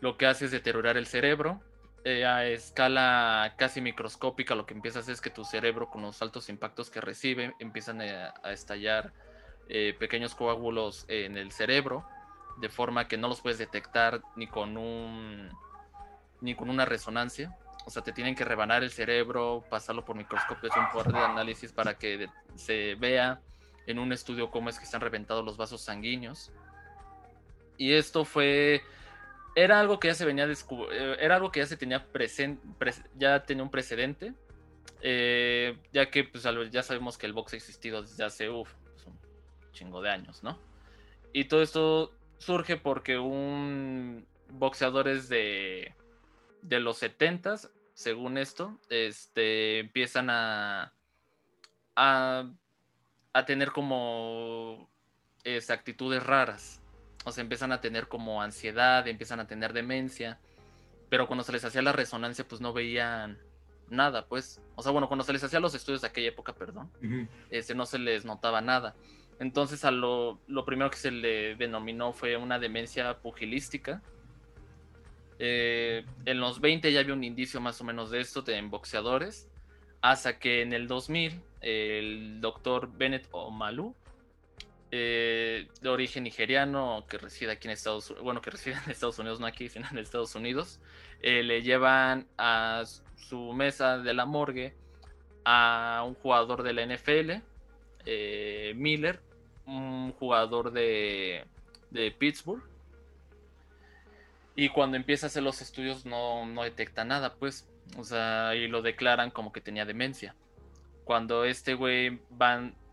[0.00, 1.62] Lo que hace es deteriorar el cerebro,
[2.04, 6.50] eh, a escala casi microscópica lo que empiezas es que tu cerebro con los altos
[6.50, 9.14] impactos que recibe empiezan a, estallar
[9.70, 12.06] eh, pequeños coágulos en el cerebro
[12.58, 15.50] de forma que no los puedes detectar ni con un
[16.42, 17.56] ni con una resonancia.
[17.86, 21.18] O sea te tienen que rebanar el cerebro pasarlo por microscopio es un poder de
[21.18, 23.40] análisis para que se vea
[23.86, 26.52] en un estudio cómo es que están reventados los vasos sanguíneos.
[27.78, 28.82] Y esto fue
[29.54, 32.62] era algo que ya se venía eh, era algo que ya se tenía presente,
[33.16, 34.34] ya tenía un precedente,
[35.00, 39.06] eh, ya que pues ya sabemos que el box ha existido desde hace uf, pues,
[39.06, 39.18] un
[39.72, 40.58] chingo de años, ¿no?
[41.32, 45.94] Y todo esto surge porque un boxeadores de,
[46.62, 47.56] de los 70
[47.94, 50.92] según esto, este, empiezan a,
[51.94, 52.50] a,
[53.32, 54.90] a tener como
[55.44, 56.80] es, actitudes raras
[57.24, 60.38] o sea, empiezan a tener como ansiedad, empiezan a tener demencia,
[61.08, 63.38] pero cuando se les hacía la resonancia, pues no veían
[63.88, 66.90] nada, pues, o sea, bueno, cuando se les hacía los estudios de aquella época, perdón,
[67.50, 68.94] este, no se les notaba nada.
[69.40, 74.00] Entonces, a lo, lo, primero que se le denominó fue una demencia pugilística.
[75.38, 78.70] Eh, en los 20 ya había un indicio más o menos de esto de, en
[78.70, 79.48] boxeadores,
[80.00, 83.94] hasta que en el 2000 el doctor Bennett Omalu
[84.96, 89.18] eh, de origen nigeriano que reside aquí en Estados Unidos, bueno, que reside en Estados
[89.18, 90.78] Unidos, no aquí, sino en Estados Unidos,
[91.20, 92.84] eh, le llevan a
[93.16, 94.72] su mesa de la morgue
[95.44, 97.42] a un jugador de la NFL,
[98.06, 99.20] eh, Miller,
[99.66, 101.44] un jugador de,
[101.90, 102.62] de, Pittsburgh.
[104.54, 107.68] Y cuando empieza a hacer los estudios no, no detecta nada, pues.
[107.98, 110.36] O sea, y lo declaran como que tenía demencia.
[111.02, 112.20] Cuando este güey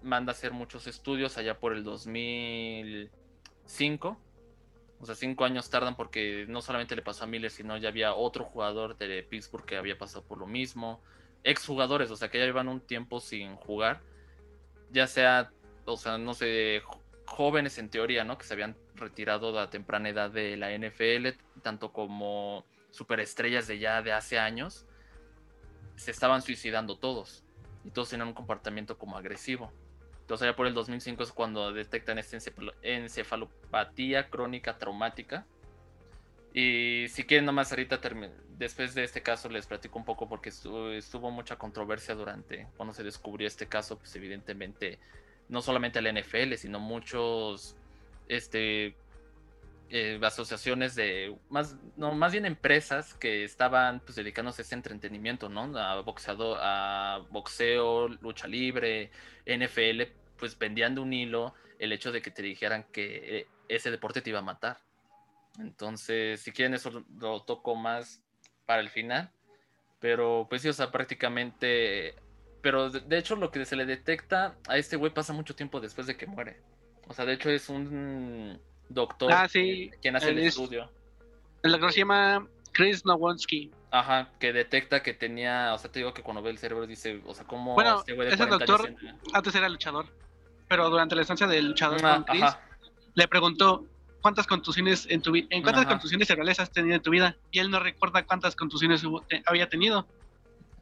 [0.02, 4.18] manda a hacer muchos estudios allá por el 2005,
[5.00, 8.14] O sea, cinco años tardan porque no solamente le pasó a Miller, sino ya había
[8.14, 11.02] otro jugador de Pittsburgh que había pasado por lo mismo.
[11.44, 14.02] Exjugadores, o sea, que ya llevan un tiempo sin jugar.
[14.92, 15.52] Ya sea,
[15.86, 16.84] o sea, no sé,
[17.26, 18.38] jóvenes en teoría, ¿no?
[18.38, 21.30] Que se habían retirado a temprana edad de la NFL,
[21.62, 24.86] tanto como superestrellas de ya de hace años.
[25.96, 27.44] Se estaban suicidando todos.
[27.84, 29.72] Y todos tenían un comportamiento como agresivo.
[30.32, 32.38] Entonces ya por el 2005 es cuando detectan esta
[32.84, 35.46] encefalopatía crónica traumática.
[36.54, 38.00] Y si quieren nomás ahorita
[38.58, 43.04] después de este caso les platico un poco porque estuvo, mucha controversia durante cuando se
[43.04, 45.00] descubrió este caso, pues evidentemente
[45.50, 47.76] no solamente la NFL, sino muchos
[48.30, 48.96] este
[49.90, 55.50] eh, asociaciones de más no más bien empresas que estaban pues dedicándose a ese entretenimiento
[55.50, 59.12] no a boxeado a boxeo lucha libre
[59.46, 64.22] NFL pues vendían de un hilo el hecho de que te dijeran que ese deporte
[64.22, 64.80] te iba a matar
[65.60, 68.22] entonces si quieren eso lo toco más
[68.66, 69.32] para el final
[70.02, 72.16] pero pues sí o sea prácticamente
[72.62, 76.08] pero de hecho lo que se le detecta a este güey pasa mucho tiempo después
[76.08, 76.60] de que muere
[77.08, 78.60] o sea de hecho es un
[78.94, 79.92] doctor ah, sí.
[80.02, 80.92] quien hace el, estudio.
[81.64, 83.72] El doctor se llama Chris Nowonsky.
[83.92, 87.22] Ajá, que detecta que tenía, o sea, te digo que cuando ve el cerebro dice,
[87.26, 88.96] o sea, cómo bueno, este güey de ese doctor
[89.34, 90.06] antes era luchador,
[90.72, 92.46] pero durante la estancia del luchador ah, Chris,
[93.14, 93.86] le preguntó
[94.22, 97.60] cuántas contusiones en tu vida, en cuántas contusiones cerebrales has tenido en tu vida, y
[97.60, 99.04] él no recuerda cuántas contusiones
[99.48, 100.08] había tenido.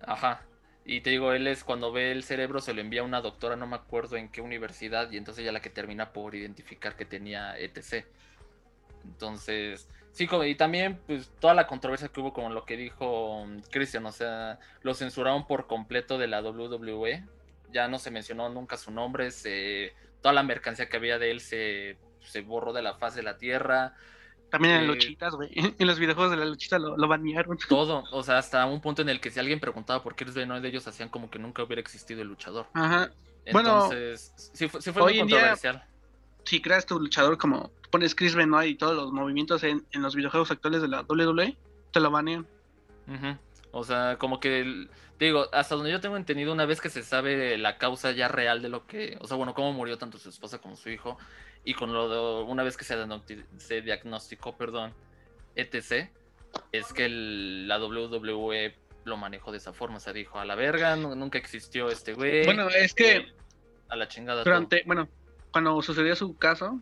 [0.05, 0.43] Ajá.
[0.85, 3.55] Y te digo, él es cuando ve el cerebro, se lo envía a una doctora,
[3.55, 7.05] no me acuerdo en qué universidad, y entonces ya la que termina por identificar que
[7.05, 8.05] tenía ETC.
[9.05, 13.59] Entonces, sí, y también, pues, toda la controversia que hubo con lo que dijo um,
[13.71, 17.23] Christian, o sea, lo censuraron por completo de la WWE,
[17.71, 21.41] ya no se mencionó nunca su nombre, se, toda la mercancía que había de él
[21.41, 23.95] se, se borró de la faz de la tierra,
[24.49, 25.51] también en luchitas, güey.
[25.79, 27.57] En los videojuegos de la luchita lo, lo banearon.
[27.69, 30.35] Todo, o sea, hasta un punto en el que si alguien preguntaba por qué eres
[30.35, 32.67] de ellos hacían como que nunca hubiera existido el luchador.
[32.73, 33.11] Ajá.
[33.45, 35.83] Entonces, bueno, sí, fue, sí fue muy controversial.
[36.43, 40.15] si creas tu luchador como pones Chris Benoit y todos los movimientos en, en los
[40.15, 41.57] videojuegos actuales de la WWE,
[41.91, 42.47] te lo banean.
[43.71, 44.87] O sea, como que,
[45.19, 48.61] digo, hasta donde yo tengo entendido, una vez que se sabe la causa ya real
[48.61, 51.17] de lo que, o sea, bueno, cómo murió tanto su esposa como su hijo,
[51.63, 52.95] y con lo de, una vez que se,
[53.57, 54.93] se diagnosticó, perdón,
[55.55, 56.09] etc.,
[56.71, 60.95] es que la WWE lo manejó de esa forma, o sea, dijo, a la verga,
[60.95, 62.45] nunca existió este güey.
[62.45, 63.17] Bueno, es que...
[63.17, 63.33] Eh,
[63.89, 64.43] a la chingada.
[64.43, 65.09] Durante, bueno,
[65.51, 66.79] cuando sucedió su caso,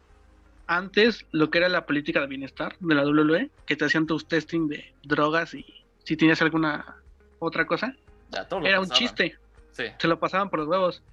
[0.68, 4.28] antes lo que era la política de bienestar de la WWE, que te hacían tus
[4.28, 5.66] testing de drogas y
[6.08, 6.96] si tenías alguna
[7.40, 7.94] otra cosa,
[8.64, 9.38] era un chiste.
[9.74, 11.04] Se lo pasaban por los huevos.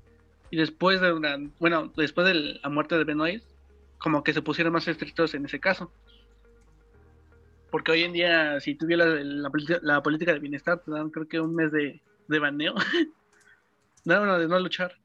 [0.52, 3.42] Y después de una, bueno, después de la muerte de Benoit,
[3.98, 5.90] como que se pusieron más estrictos en ese caso.
[7.72, 9.50] Porque hoy en día, si tú la,
[9.82, 12.74] la, política de bienestar, te dan creo que un mes de, de baneo.
[14.04, 14.96] no, no, de no luchar.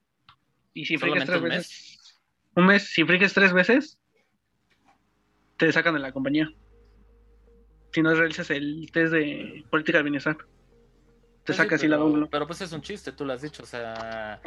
[0.75, 1.57] Y si friques tres un veces.
[1.57, 2.19] Mes?
[2.53, 3.97] Un mes, si friques tres veces,
[5.57, 6.53] te sacan de la compañía.
[7.99, 10.37] Si no realizas el test de política de bienestar.
[10.37, 10.45] Te
[11.47, 12.27] pues saca así la doble.
[12.31, 14.39] Pero pues es un chiste, tú lo has dicho, o sea.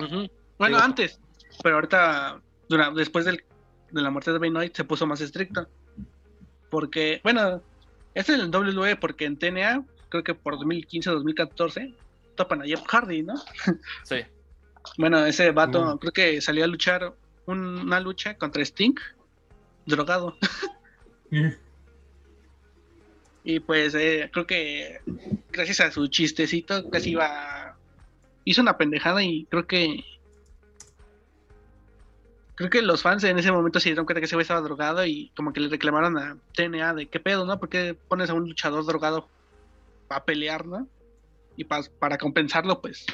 [0.56, 1.20] Bueno, antes.
[1.62, 2.40] Pero ahorita,
[2.96, 3.44] después del
[3.90, 5.68] de la muerte de Benoit se puso más estricto.
[6.70, 7.60] Porque, bueno,
[8.14, 11.94] es el WWE porque en TNA, creo que por 2015-2014,
[12.36, 13.34] topan a Jeff Hardy, ¿no?
[14.04, 14.24] Sí.
[14.96, 17.12] bueno, ese vato creo que salió a luchar
[17.44, 18.94] una lucha contra Sting,
[19.84, 20.38] drogado.
[23.44, 25.00] Y pues eh, creo que
[25.50, 27.76] gracias a su chistecito casi iba...
[28.44, 30.04] Hizo una pendejada y creo que
[32.54, 35.04] creo que los fans en ese momento se dieron cuenta que ese güey estaba drogado
[35.04, 37.58] y como que le reclamaron a TNA de qué pedo, ¿no?
[37.58, 39.28] ¿Por qué pones a un luchador drogado
[40.08, 40.88] para pelear, ¿no?
[41.56, 43.06] Y para compensarlo, pues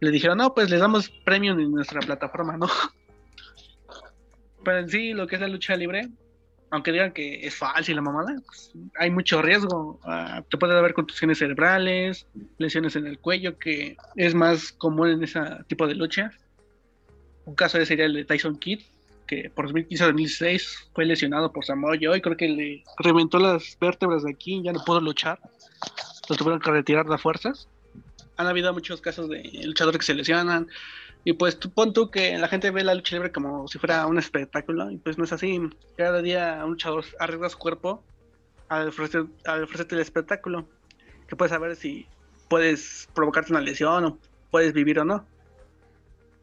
[0.00, 2.68] le dijeron, no, pues les damos premium en nuestra plataforma, ¿no?
[4.64, 6.08] Pero en sí, lo que es la lucha libre,
[6.70, 10.00] aunque digan que es falsa y la mamada, pues, hay mucho riesgo.
[10.04, 12.26] Uh, te puede haber contusiones cerebrales,
[12.58, 16.32] lesiones en el cuello, que es más común en ese tipo de lucha
[17.50, 18.80] un caso sería el de Tyson Kidd,
[19.26, 24.30] que por 2015-2016 fue lesionado por Samoa Joe, creo que le reventó las vértebras de
[24.30, 25.38] aquí, ya no pudo luchar,
[26.28, 27.68] lo tuvieron que retirar de fuerzas.
[28.36, 30.68] Han habido muchos casos de luchadores que se lesionan,
[31.24, 34.06] y pues tú pon tú que la gente ve la lucha libre como si fuera
[34.06, 35.60] un espectáculo, y pues no es así.
[35.96, 38.02] Cada día un luchador arriesga su cuerpo
[38.68, 40.66] al, ofrecer, al ofrecerte el espectáculo,
[41.28, 42.06] que puedes saber si
[42.48, 44.18] puedes provocarte una lesión o
[44.50, 45.24] puedes vivir o no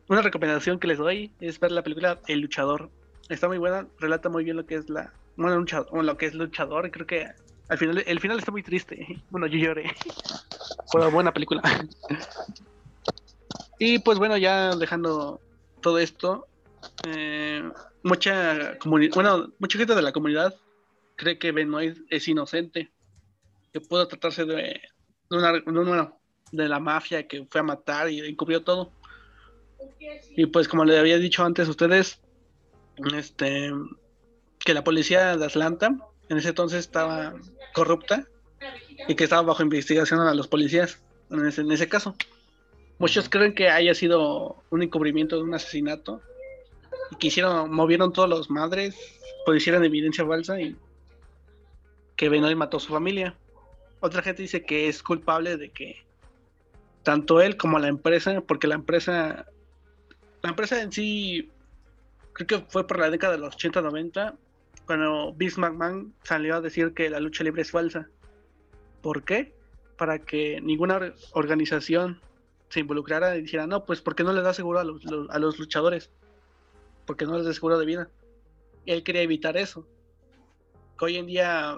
[0.10, 2.90] una recomendación que les doy es ver la película El luchador.
[3.30, 6.34] Está muy buena, relata muy bien lo que es la bueno, luchador, lo que es
[6.34, 7.28] luchador, creo que
[7.70, 9.22] al final, el final está muy triste.
[9.30, 9.94] Bueno, yo lloré.
[10.92, 11.62] Fue una buena película.
[13.80, 15.42] y pues bueno, ya dejando
[15.82, 16.48] todo esto,
[17.08, 17.64] eh,
[18.04, 20.56] mucha bueno, mucha gente de la comunidad
[21.16, 22.92] cree que Benoit es inocente,
[23.74, 24.82] que puede tratarse de,
[25.30, 26.08] una, de,
[26.52, 28.92] de la mafia que fue a matar y encubrió todo.
[30.36, 32.22] Y pues como le había dicho antes a ustedes,
[33.16, 33.72] este
[34.60, 35.96] que la policía de Atlanta
[36.30, 37.36] en ese entonces estaba
[37.74, 38.28] corrupta
[39.08, 42.16] y que estaba bajo investigación a los policías en ese, en ese caso.
[43.00, 46.22] Muchos creen que haya sido un encubrimiento de un asesinato
[47.12, 48.96] y que hicieron, movieron todos los madres,
[49.46, 50.76] pues hicieron evidencia falsa y
[52.16, 53.36] que Benoit mató a su familia.
[54.00, 56.08] Otra gente dice que es culpable de que
[57.04, 59.46] tanto él como la empresa, porque la empresa,
[60.42, 61.50] la empresa en sí,
[62.34, 64.36] creo que fue por la década de los 80-90,
[64.86, 68.10] cuando Vince McMahon salió a decir que la lucha libre es falsa.
[69.02, 69.54] ¿Por qué?
[69.98, 72.20] Para que ninguna organización
[72.70, 75.40] se involucrara y dijera, no, pues ¿por qué no le da seguro a los, a
[75.40, 76.12] los luchadores?
[77.06, 78.10] Porque no les da seguro de vida.
[78.86, 79.88] Y él quería evitar eso.
[80.98, 81.78] Que hoy en día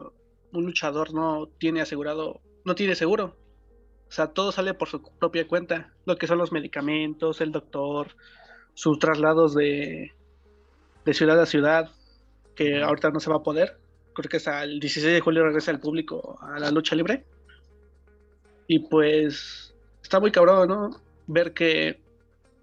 [0.51, 3.35] un luchador no tiene asegurado, no tiene seguro.
[4.07, 5.93] O sea, todo sale por su propia cuenta.
[6.05, 8.15] Lo que son los medicamentos, el doctor,
[8.73, 10.13] sus traslados de,
[11.05, 11.91] de ciudad a ciudad,
[12.55, 13.77] que ahorita no se va a poder.
[14.13, 17.25] Creo que hasta el 16 de julio regresa el público a la lucha libre.
[18.67, 19.68] Y pues
[20.09, 20.89] está muy cabrón, ¿no?
[21.27, 21.99] Ver que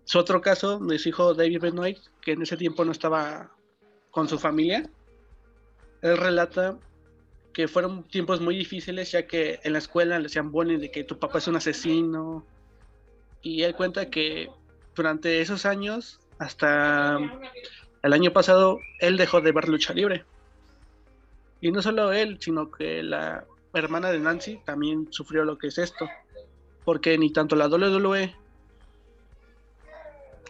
[0.04, 3.52] su otro caso su hijo David Benoit, que en ese tiempo no estaba
[4.10, 4.90] con su familia,
[6.02, 6.76] él relata
[7.52, 11.04] que fueron tiempos muy difíciles ya que en la escuela le decían bullying de que
[11.04, 12.44] tu papá es un asesino
[13.42, 14.50] y él cuenta que
[14.96, 17.18] durante esos años hasta
[18.02, 20.24] el año pasado él dejó de ver lucha libre.
[21.60, 25.78] Y no solo él, sino que la hermana de Nancy también sufrió lo que es
[25.78, 26.08] esto.
[26.86, 28.34] Porque ni tanto la WWE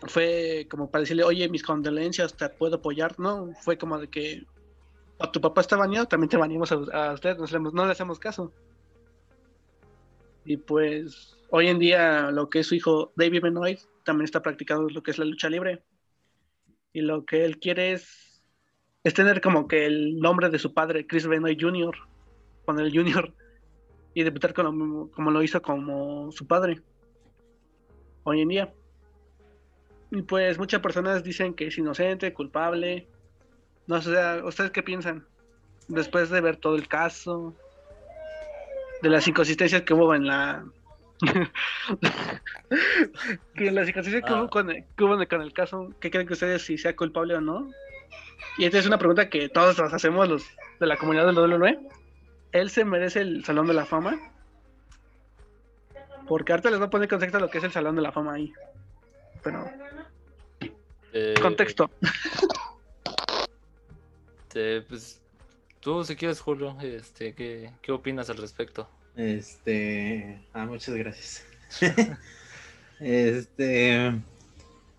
[0.07, 3.19] fue como para decirle, oye, mis condolencias, te puedo apoyar.
[3.19, 4.45] No, fue como de que
[5.19, 8.53] a tu papá está bañado, también te bañamos a, usted, no le hacemos caso.
[10.45, 14.89] Y pues hoy en día lo que es su hijo David Benoit también está practicando
[14.89, 15.83] lo que es la lucha libre
[16.93, 18.43] y lo que él quiere es,
[19.05, 21.97] es tener como que el nombre de su padre, Chris Benoit Jr.,
[22.65, 23.33] con el Junior,
[24.17, 26.81] y debutar como, como lo hizo como su padre
[28.25, 28.73] hoy en día.
[30.11, 33.07] Y pues muchas personas dicen que es inocente, culpable.
[33.87, 35.27] No sé, ¿ustedes qué piensan?
[35.89, 37.55] Después de ver todo el caso,
[39.03, 40.65] de las inconsistencias que hubo en la
[43.55, 44.49] que la cicatriz que, hubo ah.
[44.49, 47.69] con, con, el caso, ¿qué creen que ustedes si sea culpable o no?
[48.57, 50.47] Y esta es una pregunta que todos nos hacemos los
[50.81, 52.06] de la comunidad del WWE.
[52.61, 54.19] ¿Él se merece el Salón de la Fama?
[56.27, 58.13] Porque ahorita les voy a poner contexto a lo que es el Salón de la
[58.13, 58.53] Fama ahí.
[59.43, 59.71] Pero...
[61.13, 61.91] Eh, contexto.
[64.53, 65.21] pues
[65.81, 68.89] tú si quieres Julio, este, ¿qué, ¿qué opinas al respecto?
[69.17, 70.43] Este.
[70.53, 71.47] Ah, muchas gracias.
[73.01, 74.13] este.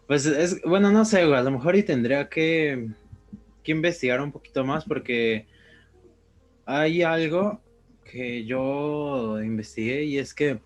[0.08, 0.62] Pues es.
[0.64, 2.88] Bueno, no sé, A lo mejor y tendría que,
[3.64, 5.46] que investigar un poquito más porque
[6.68, 7.62] hay algo
[8.04, 10.60] que yo investigué y es que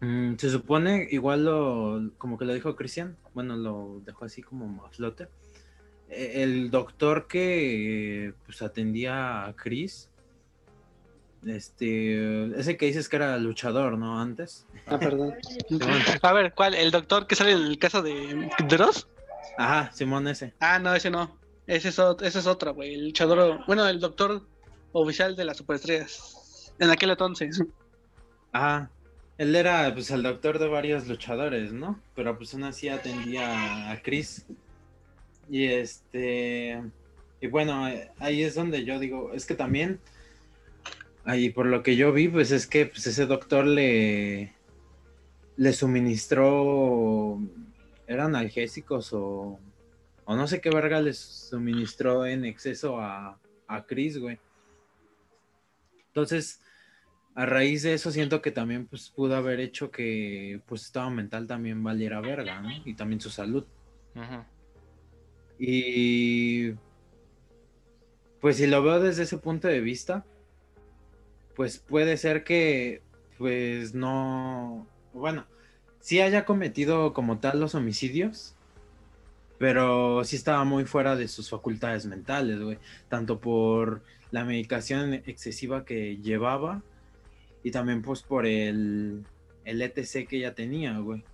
[0.00, 4.84] mm, se supone, igual lo, como que lo dijo Cristian, bueno, lo dejó así como
[4.84, 5.28] a flote.
[6.08, 10.10] E, el doctor que pues atendía a Chris
[11.46, 14.20] este, ese que dices que era luchador, ¿no?
[14.20, 14.66] Antes.
[14.86, 15.34] Ah, perdón.
[16.22, 16.74] A ver, ¿cuál?
[16.74, 19.08] ¿El doctor que sale en el caso de Dross?
[19.58, 20.54] Ajá, Simón ese.
[20.60, 21.36] Ah, no, ese no.
[21.66, 22.94] Ese es, ese es otro, güey.
[22.94, 24.42] El luchador, bueno, el doctor
[24.92, 26.72] oficial de las superestrellas.
[26.78, 27.62] En aquel entonces.
[28.52, 28.90] Ajá.
[29.38, 32.00] Él era, pues, el doctor de varios luchadores, ¿no?
[32.14, 34.46] Pero, pues, aún así atendía a Chris.
[35.50, 36.82] Y este...
[37.40, 37.86] Y bueno,
[38.18, 40.00] ahí es donde yo digo, es que también
[41.26, 44.52] Ahí por lo que yo vi, pues es que pues, ese doctor le,
[45.56, 47.40] le suministró,
[48.06, 49.58] eran analgésicos o,
[50.24, 54.38] o no sé qué verga les suministró en exceso a, a Chris, güey.
[56.08, 56.60] Entonces,
[57.34, 61.46] a raíz de eso siento que también pues pudo haber hecho que pues estado mental
[61.46, 62.70] también valiera verga, ¿no?
[62.84, 63.66] Y también su salud.
[65.58, 66.72] Y
[68.40, 70.24] pues si lo veo desde ese punto de vista,
[71.56, 73.02] pues puede ser que,
[73.38, 75.46] pues no, bueno,
[76.00, 78.54] sí haya cometido como tal los homicidios,
[79.64, 82.76] pero sí estaba muy fuera de sus facultades mentales, güey.
[83.08, 86.82] Tanto por la medicación excesiva que llevaba
[87.62, 89.24] y también pues por el,
[89.64, 91.24] el ETC que ya tenía, güey.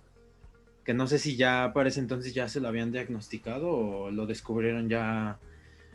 [0.85, 4.25] Que no sé si ya para ese entonces ya se lo habían diagnosticado o lo
[4.25, 5.37] descubrieron ya.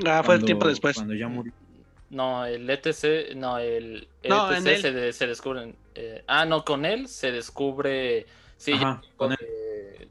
[0.04, 0.96] Ah, fue el tiempo después.
[0.96, 1.54] Cuando ya murió.
[2.10, 5.74] No, el ETC, no, el ETC se, se, descubre.
[5.94, 8.26] Eh, ah, no, con él se descubre.
[8.58, 8.74] Sí,
[9.16, 9.38] con él.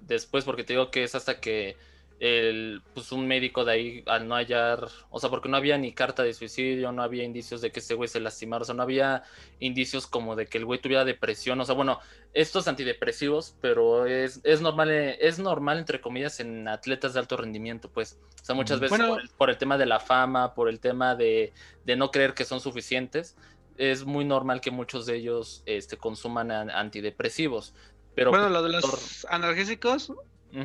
[0.08, 1.78] después, porque te digo que es hasta que
[2.20, 5.93] el, pues un médico de ahí al no hallar, o sea, porque no había ni
[5.93, 8.84] carta de suicidio, no había indicios de que ese güey se lastimara, o sea, no
[8.84, 9.24] había
[9.59, 11.99] indicios como de que el güey tuviera depresión, o sea, bueno,
[12.34, 17.89] estos antidepresivos, pero es, es normal, es normal entre comillas en atletas de alto rendimiento,
[17.89, 18.99] pues, o sea, muchas veces
[19.38, 21.51] por, el, tema de la fama, por el tema de,
[21.84, 23.36] de no creer que son suficientes,
[23.78, 27.74] es muy normal que muchos de ellos este, consuman antidepresivos.
[28.16, 30.13] Pero bueno, lo de los analgésicos,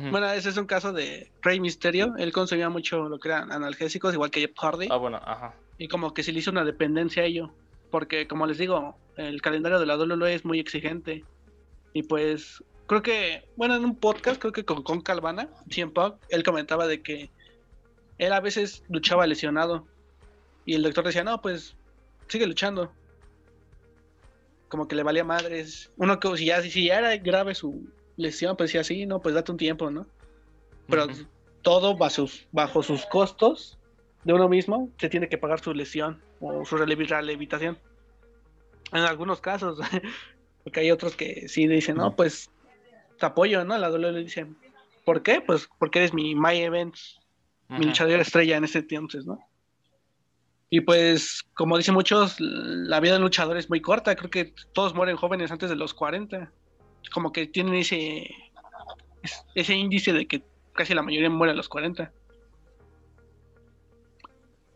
[0.09, 2.13] bueno, ese es un caso de Rey Misterio.
[2.17, 4.87] Él consumía mucho lo que eran analgésicos, igual que Jeff Hardy.
[4.89, 5.55] Ah, bueno, ajá.
[5.77, 7.51] Y como que se le hizo una dependencia a ello.
[7.89, 11.25] Porque, como les digo, el calendario de la WWE es muy exigente.
[11.93, 16.43] Y pues, creo que, bueno, en un podcast, creo que con, con Calvana, siempre él
[16.43, 17.29] comentaba de que
[18.17, 19.87] él a veces luchaba lesionado.
[20.65, 21.75] Y el doctor decía, no, pues,
[22.29, 22.93] sigue luchando.
[24.69, 25.91] Como que le valía madres.
[25.97, 29.51] Uno que si ya, si ya era grave su, lesión, pues sí, no, pues date
[29.51, 30.07] un tiempo, ¿no?
[30.87, 31.07] Pero
[31.61, 33.77] todo bajo, bajo sus costos
[34.23, 37.77] de uno mismo, se tiene que pagar su lesión o su rehabilitación.
[38.91, 39.79] En algunos casos,
[40.63, 42.51] porque hay otros que sí dicen, no, pues
[43.19, 43.77] te apoyo, ¿no?
[43.77, 44.47] La WWE le dice,
[45.05, 45.41] ¿por qué?
[45.41, 47.19] Pues porque eres mi My Events,
[47.69, 49.39] mi luchador estrella en ese entonces, ¿no?
[50.69, 54.15] Y pues, como dicen muchos, la vida del luchador es muy corta.
[54.15, 56.51] Creo que todos mueren jóvenes antes de los 40
[57.13, 58.29] como que tienen ese,
[59.55, 60.43] ese índice de que
[60.73, 62.11] casi la mayoría muere a los 40.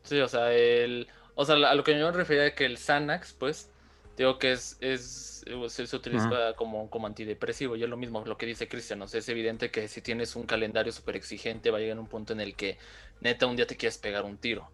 [0.03, 2.77] Sí, o sea, el, o sea, a lo que yo me refería es que el
[2.77, 3.71] Xanax, pues,
[4.17, 8.45] digo que es, es se, utiliza como, como antidepresivo y es lo mismo lo que
[8.45, 11.81] dice Cristian, o sea, es evidente que si tienes un calendario súper exigente va a
[11.81, 12.77] llegar un punto en el que
[13.21, 14.69] neta un día te quieres pegar un tiro.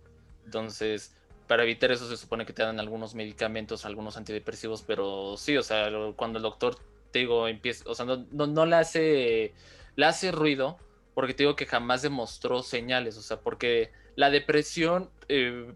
[0.45, 1.15] Entonces,
[1.47, 5.63] para evitar eso se supone que te dan algunos medicamentos, algunos antidepresivos, pero sí, o
[5.63, 6.77] sea, cuando el doctor
[7.12, 9.53] te digo, empieza, o sea, no, no, le hace,
[9.95, 10.78] le hace ruido
[11.14, 15.74] porque te digo que jamás demostró señales, o sea, porque la depresión eh,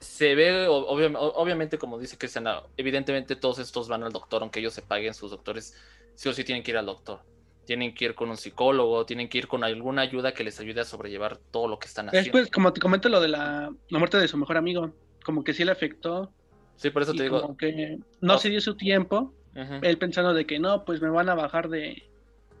[0.00, 4.82] se ve, obviamente, como dice Cristiana, evidentemente todos estos van al doctor, aunque ellos se
[4.82, 5.76] paguen, sus doctores
[6.14, 7.20] sí o sí tienen que ir al doctor.
[7.64, 10.80] Tienen que ir con un psicólogo, tienen que ir con alguna ayuda que les ayude
[10.80, 12.24] a sobrellevar todo lo que están haciendo.
[12.24, 14.92] Después, como te comento lo de la, muerte de su mejor amigo,
[15.24, 16.32] como que sí le afectó.
[16.74, 17.40] Sí, por eso te digo.
[17.40, 21.28] Como que no, se dio su tiempo él pensando de que no, pues me van
[21.28, 22.02] a bajar de,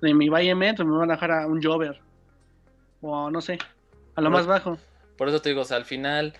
[0.00, 2.00] de mi Bayement o me van a bajar a un Jover.
[3.00, 3.58] O no sé,
[4.14, 4.78] a lo más bajo.
[5.16, 6.34] Por eso te digo, o sea, al final,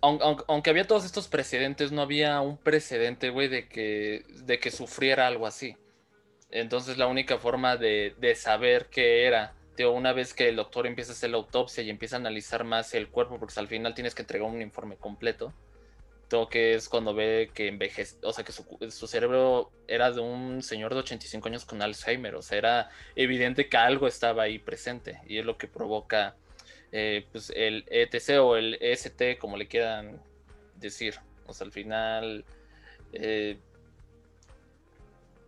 [0.00, 5.26] aunque, había todos estos precedentes, no había un precedente, güey, de que, de que sufriera
[5.26, 5.76] algo así.
[6.50, 9.54] Entonces la única forma de, de saber qué era,
[9.88, 12.94] una vez que el doctor empieza a hacer la autopsia y empieza a analizar más
[12.94, 15.52] el cuerpo, porque al final tienes que entregar un informe completo,
[16.48, 20.94] que es cuando ve que envejece, o sea, que su, cerebro era de un señor
[20.94, 25.38] de 85 años con Alzheimer, o sea, era evidente que algo estaba ahí presente y
[25.38, 26.36] es lo que provoca
[26.92, 30.22] eh, pues el ETC o el EST, como le quieran
[30.76, 31.16] decir.
[31.46, 32.44] O sea, al final,
[33.12, 33.58] eh,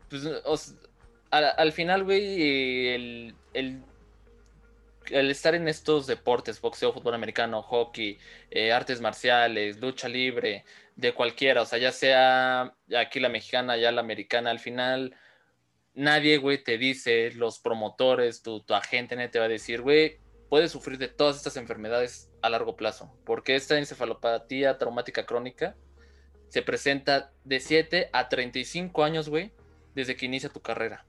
[0.09, 0.29] pues,
[1.31, 2.89] al, final, güey,
[3.55, 3.83] el
[5.13, 8.19] el estar en estos deportes, boxeo, fútbol americano, hockey,
[8.51, 10.65] eh, artes marciales, lucha libre,
[10.97, 15.17] de cualquiera, o sea, ya sea aquí la mexicana, ya la americana, al final
[15.95, 20.73] nadie, güey, te dice, los promotores, tu, tu agente te va a decir, güey, puedes
[20.73, 25.77] sufrir de todas estas enfermedades a largo plazo, porque esta encefalopatía traumática crónica
[26.49, 29.53] se presenta de 7 a 35 años, güey,
[29.95, 31.07] desde que inicia tu carrera.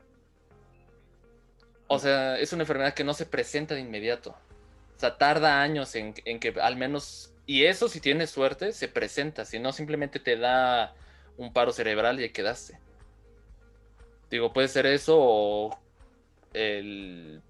[1.94, 4.32] O sea, es una enfermedad que no se presenta de inmediato.
[4.32, 9.46] O sea, tarda años en, que al menos, y eso si tienes suerte, se presenta.
[9.46, 10.96] Si no, simplemente te da
[11.38, 12.80] un paro cerebral y quedaste.
[14.32, 15.80] Digo, puede ser eso o
[16.54, 17.44] el,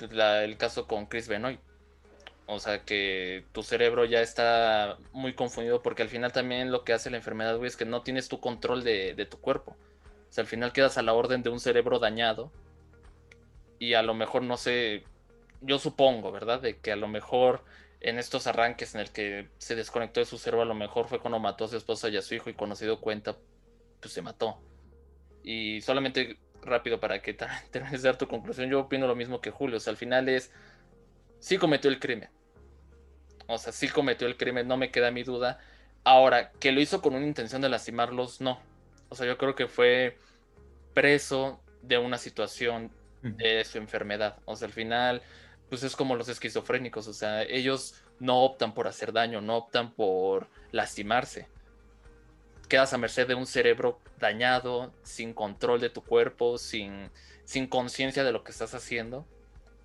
[0.00, 1.58] el caso con Chris Benoit.
[2.46, 6.92] O sea, que tu cerebro ya está muy confundido porque al final también lo que
[6.92, 9.72] hace la enfermedad, güey, es que no tienes tu control de, de tu cuerpo.
[9.72, 12.52] O sea, al final quedas a la orden de un cerebro dañado
[13.78, 15.04] y a lo mejor no sé,
[15.60, 16.60] yo supongo, ¿verdad?
[16.60, 17.64] De que a lo mejor
[18.00, 21.20] en estos arranques en el que se desconectó de su cerebro, a lo mejor fue
[21.20, 23.36] cuando mató a su esposa y a su hijo y cuando se dio cuenta,
[24.00, 24.60] pues se mató.
[25.42, 27.34] Y solamente rápido para que
[27.70, 30.28] termines de dar tu conclusión, yo opino lo mismo que Julio, o sea, al final
[30.28, 30.52] es,
[31.38, 32.30] sí cometió el crimen.
[33.46, 35.58] O sea, sí cometió el crimen, no me queda mi duda.
[36.04, 38.60] Ahora, que lo hizo con una intención de lastimarlos, no.
[39.08, 40.18] O sea, yo creo que fue
[40.92, 42.90] preso de una situación
[43.22, 44.38] de su enfermedad.
[44.44, 45.22] O sea, al final,
[45.68, 47.08] pues es como los esquizofrénicos.
[47.08, 51.48] O sea, ellos no optan por hacer daño, no optan por lastimarse.
[52.68, 57.10] Quedas a merced de un cerebro dañado, sin control de tu cuerpo, sin,
[57.44, 59.26] sin conciencia de lo que estás haciendo,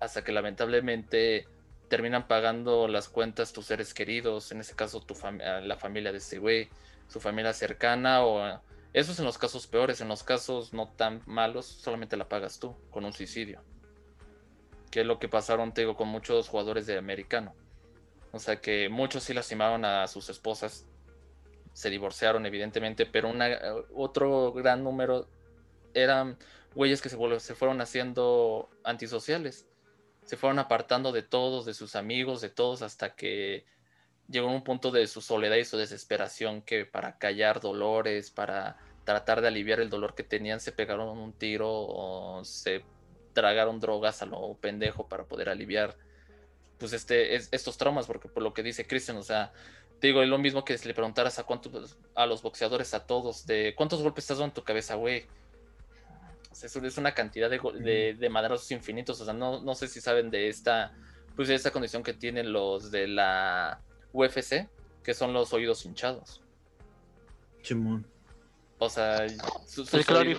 [0.00, 1.46] hasta que lamentablemente
[1.88, 5.14] terminan pagando las cuentas tus seres queridos, en ese caso tu
[5.62, 6.68] la familia de ese güey,
[7.08, 8.60] su familia cercana o
[8.94, 12.58] eso es en los casos peores, en los casos no tan malos solamente la pagas
[12.58, 13.62] tú con un suicidio.
[14.90, 17.54] Que es lo que pasaron, te digo, con muchos jugadores de americano.
[18.32, 20.86] O sea que muchos sí lastimaron a sus esposas,
[21.74, 23.48] se divorciaron evidentemente, pero una,
[23.94, 25.28] otro gran número
[25.92, 26.38] eran
[26.74, 29.66] güeyes que se, se fueron haciendo antisociales
[30.24, 33.66] se fueron apartando de todos, de sus amigos, de todos, hasta que
[34.28, 39.40] llegó un punto de su soledad y su desesperación que para callar dolores, para tratar
[39.40, 42.84] de aliviar el dolor que tenían, se pegaron un tiro o se
[43.32, 45.96] tragaron drogas a lo pendejo para poder aliviar
[46.78, 49.52] pues este, estos traumas, porque por lo que dice Christian, o sea,
[50.00, 53.06] te digo, es lo mismo que si le preguntaras a cuántos, a los boxeadores, a
[53.06, 55.26] todos, de cuántos golpes estás dando en tu cabeza, güey,
[56.62, 59.20] es una cantidad de, de, madrazos infinitos.
[59.20, 60.94] O sea, no, no sé si saben de esta,
[61.34, 63.80] pues de esta condición que tienen los de la
[64.12, 64.68] UFC,
[65.02, 66.42] que son los oídos hinchados.
[67.62, 68.06] Chimón.
[68.84, 69.36] O sea, el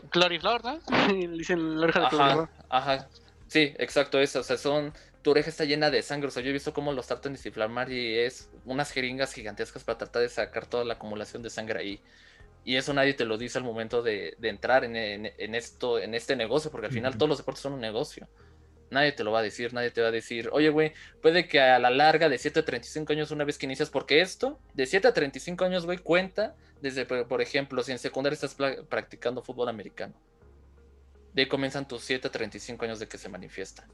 [0.09, 0.79] clariflor, ¿no?
[1.37, 3.09] Dicen la oreja de ajá, ajá.
[3.47, 4.39] Sí, exacto, eso.
[4.39, 4.93] O sea, son.
[5.21, 6.27] Tu oreja está llena de sangre.
[6.27, 9.83] O sea, yo he visto cómo los tratan de desinflamar y es unas jeringas gigantescas
[9.83, 12.01] para tratar de sacar toda la acumulación de sangre ahí.
[12.63, 15.25] Y eso nadie te lo dice al momento de, entrar en,
[15.55, 18.27] esto, en este negocio, porque al final todos los deportes son un negocio.
[18.91, 21.59] Nadie te lo va a decir, nadie te va a decir, oye, güey, puede que
[21.59, 24.85] a la larga de 7 a 35 años una vez que inicias, porque esto, de
[24.85, 28.55] 7 a 35 años, güey, cuenta desde, por ejemplo, si en secundaria estás
[28.89, 30.13] practicando fútbol americano.
[31.33, 33.87] De ahí comienzan tus 7 a 35 años de que se manifiesta.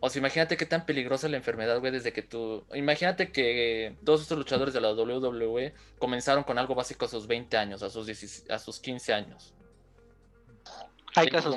[0.00, 2.64] O sea, imagínate qué tan peligrosa la enfermedad, güey, desde que tú...
[2.72, 7.56] Imagínate que todos estos luchadores de la WWE comenzaron con algo básico a sus 20
[7.56, 8.08] años, a sus,
[8.48, 9.54] a sus 15 años.
[11.16, 11.56] Hay casos.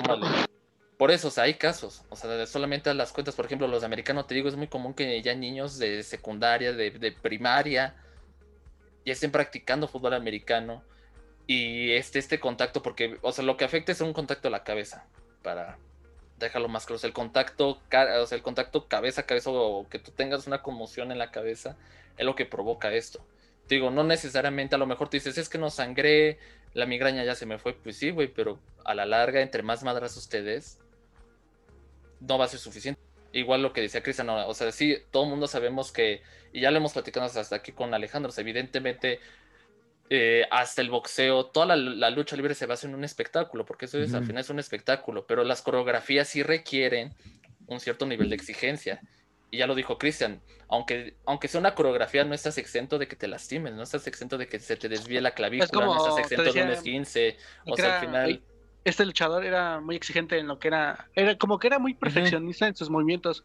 [1.02, 2.04] Por eso, o sea, hay casos.
[2.10, 4.94] O sea, solamente a las cuentas, por ejemplo, los americanos, te digo, es muy común
[4.94, 7.96] que ya niños de secundaria, de, de primaria,
[9.04, 10.84] ya estén practicando fútbol americano.
[11.48, 14.62] Y este, este contacto, porque, o sea, lo que afecta es un contacto a la
[14.62, 15.04] cabeza.
[15.42, 15.76] Para,
[16.38, 17.00] déjalo más claro.
[17.02, 21.10] el contacto, o sea, el contacto cabeza a cabeza o que tú tengas una conmoción
[21.10, 21.76] en la cabeza
[22.16, 23.26] es lo que provoca esto.
[23.68, 26.38] digo, no necesariamente, a lo mejor tú dices, es que no sangré,
[26.74, 27.72] la migraña ya se me fue.
[27.74, 30.78] Pues sí, güey, pero a la larga, entre más madras ustedes,
[32.26, 33.00] no va a ser suficiente.
[33.32, 36.70] Igual lo que decía Cristian, o sea, sí, todo el mundo sabemos que, y ya
[36.70, 39.20] lo hemos platicado hasta aquí con Alejandro, evidentemente
[40.10, 43.98] eh, hasta el boxeo, toda la, lucha libre se basa en un espectáculo, porque eso
[43.98, 47.14] es, al final es un espectáculo, pero las coreografías sí requieren
[47.66, 49.00] un cierto nivel de exigencia.
[49.50, 53.16] Y ya lo dijo Cristian, aunque, aunque sea una coreografía, no estás exento de que
[53.16, 56.52] te lastimen, no estás exento de que se te desvíe la clavícula, no estás exento
[56.52, 57.36] de un esguince.
[57.66, 58.42] O sea, al final.
[58.84, 62.66] Este luchador era muy exigente en lo que era, era como que era muy perfeccionista
[62.66, 63.44] en sus movimientos.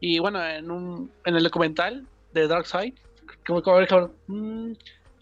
[0.00, 2.94] Y bueno, en un en el documental de Dark Side,
[3.44, 4.10] como, como, como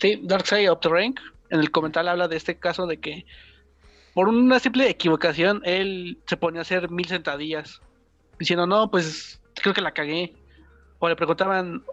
[0.00, 1.20] Sí, Darkseid of the Rank
[1.50, 3.26] en el comentario habla de este caso de que
[4.14, 7.82] por una simple equivocación él se ponía a hacer mil sentadillas
[8.38, 10.34] diciendo no pues creo que la cagué
[11.00, 11.84] o le preguntaban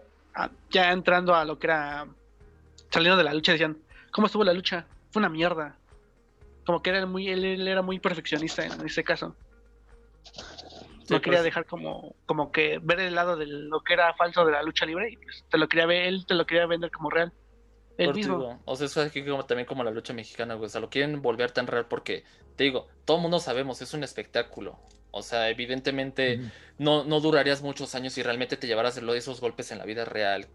[0.70, 2.06] ya entrando a lo que era
[2.90, 3.76] saliendo de la lucha decían
[4.10, 5.76] cómo estuvo la lucha fue una mierda
[6.68, 9.34] como que era muy él, era muy perfeccionista en este caso
[11.08, 11.44] no quería pues.
[11.44, 14.84] dejar como como que ver el lado de lo que era falso de la lucha
[14.84, 17.32] libre y pues te lo quería ver él te lo quería vender como real
[18.64, 20.66] o sea, eso es aquí como, también como la lucha mexicana, güey.
[20.66, 22.22] O sea, lo quieren volver tan real porque,
[22.54, 24.78] te digo, todo el mundo sabemos, es un espectáculo.
[25.10, 26.40] O sea, evidentemente
[26.78, 30.04] no, no durarías muchos años si realmente te llevaras de esos golpes en la vida
[30.04, 30.46] real.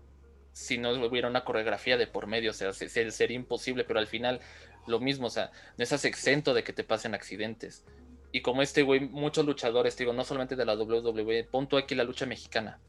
[0.54, 4.40] Si no hubiera una coreografía de por medio, o sea, sería imposible, pero al final
[4.88, 7.84] lo mismo, o sea, no estás exento de que te pasen accidentes.
[8.32, 12.04] Y como este güey, muchos luchadores, digo, no solamente de la WWE, punto aquí la
[12.04, 12.80] lucha mexicana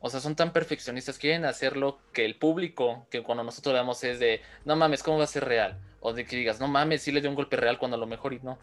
[0.00, 4.20] o sea, son tan perfeccionistas, quieren hacerlo que el público, que cuando nosotros veamos es
[4.20, 5.78] de, no mames, ¿cómo va a ser real?
[6.00, 8.06] O de que digas, no mames, sí le dio un golpe real cuando a lo
[8.06, 8.58] mejor y no.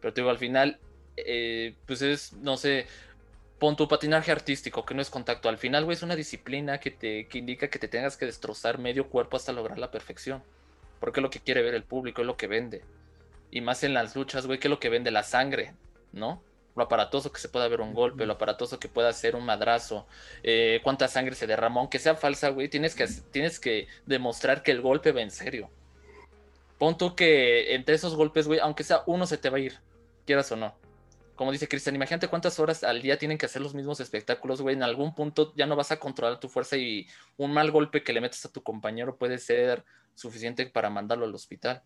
[0.00, 0.78] Pero te digo, al final,
[1.16, 2.86] eh, pues es, no sé,
[3.60, 5.48] pon tu patinaje artístico, que no es contacto.
[5.48, 8.78] Al final, güey, es una disciplina que te que indica que te tengas que destrozar
[8.78, 10.42] medio cuerpo hasta lograr la perfección.
[10.98, 12.82] Porque es lo que quiere ver el público, es lo que vende.
[13.52, 15.74] Y más en las luchas, güey, que es lo que vende la sangre,
[16.12, 16.42] ¿no?
[16.76, 20.06] lo aparatoso que se pueda ver un golpe, lo aparatoso que pueda ser un madrazo,
[20.42, 24.70] eh, cuánta sangre se derramó, aunque sea falsa, güey, tienes que, tienes que demostrar que
[24.70, 25.70] el golpe va en serio.
[26.78, 29.78] Pon tú que entre esos golpes, güey, aunque sea uno se te va a ir,
[30.24, 30.74] quieras o no.
[31.40, 34.76] Como dice Cristian, imagínate cuántas horas al día tienen que hacer los mismos espectáculos, güey.
[34.76, 37.06] En algún punto ya no vas a controlar tu fuerza y
[37.38, 39.82] un mal golpe que le metes a tu compañero puede ser
[40.14, 41.82] suficiente para mandarlo al hospital.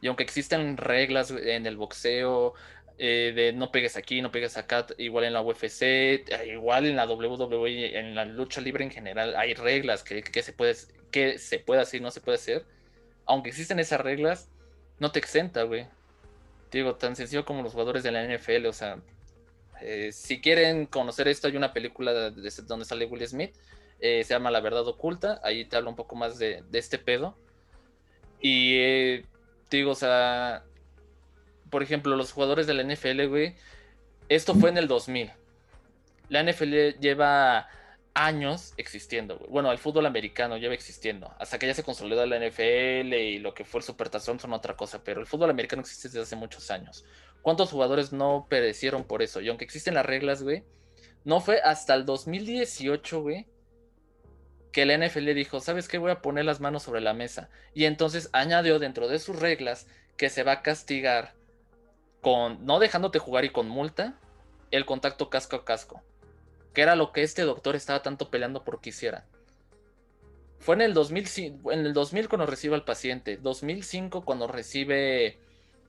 [0.00, 2.54] Y aunque existen reglas en el boxeo,
[2.96, 7.04] eh, de no pegues aquí, no pegues acá, igual en la UFC, igual en la
[7.04, 10.74] WWE, en la lucha libre en general, hay reglas que, se, puede,
[11.10, 12.64] que se puede hacer y no se puede hacer.
[13.26, 14.48] Aunque existen esas reglas,
[14.98, 15.88] no te exenta, güey.
[16.72, 18.98] Digo, tan sencillo como los jugadores de la NFL, o sea,
[19.80, 23.54] eh, si quieren conocer esto, hay una película de, donde sale Will Smith,
[24.00, 27.36] se llama La Verdad Oculta, ahí te hablo un poco más de, de este pedo.
[28.40, 29.22] Y
[29.70, 30.64] digo, o sea,
[31.70, 33.54] por ejemplo, los jugadores de la NFL, güey,
[34.28, 35.30] esto fue en el 2000.
[36.28, 37.68] La NFL lleva
[38.14, 39.50] años existiendo, güey.
[39.50, 41.34] Bueno, el fútbol americano lleva existiendo.
[41.38, 44.76] Hasta que ya se consolidó la NFL y lo que fue el Supertazón son otra
[44.76, 47.04] cosa, pero el fútbol americano existe desde hace muchos años.
[47.42, 49.40] ¿Cuántos jugadores no perecieron por eso?
[49.40, 50.62] Y aunque existen las reglas, güey,
[51.24, 53.46] no fue hasta el 2018, güey,
[54.72, 55.98] que la NFL dijo, ¿sabes qué?
[55.98, 57.50] Voy a poner las manos sobre la mesa.
[57.74, 59.86] Y entonces añadió dentro de sus reglas
[60.16, 61.34] que se va a castigar
[62.20, 64.18] con, no dejándote jugar y con multa,
[64.70, 66.02] el contacto casco a casco.
[66.74, 69.26] Que era lo que este doctor estaba tanto peleando por que hiciera.
[70.58, 75.38] Fue en el, 2000, en el 2000 cuando recibe al paciente, 2005 cuando recibe,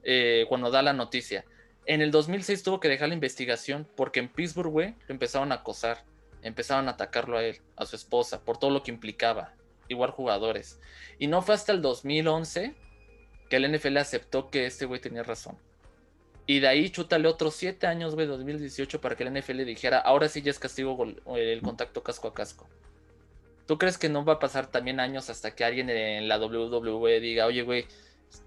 [0.04, 1.46] eh, cuando da la noticia.
[1.86, 5.56] En el 2006 tuvo que dejar la investigación porque en Pittsburgh, güey, lo empezaron a
[5.56, 6.04] acosar
[6.44, 9.54] empezaron a atacarlo a él, a su esposa, por todo lo que implicaba,
[9.88, 10.80] igual jugadores.
[11.18, 12.76] Y no fue hasta el 2011
[13.50, 15.58] que el NFL aceptó que este güey tenía razón.
[16.46, 20.28] Y de ahí chútale otros 7 años, güey, 2018, para que el NFL dijera, ahora
[20.28, 20.98] sí ya es castigo
[21.36, 22.68] el contacto casco a casco.
[23.66, 27.22] ¿Tú crees que no va a pasar también años hasta que alguien en la WWE
[27.22, 27.86] diga, oye, güey,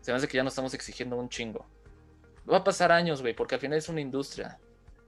[0.02, 1.66] se me hace que ya no estamos exigiendo un chingo?
[2.50, 4.58] Va a pasar años, güey, porque al final es una industria.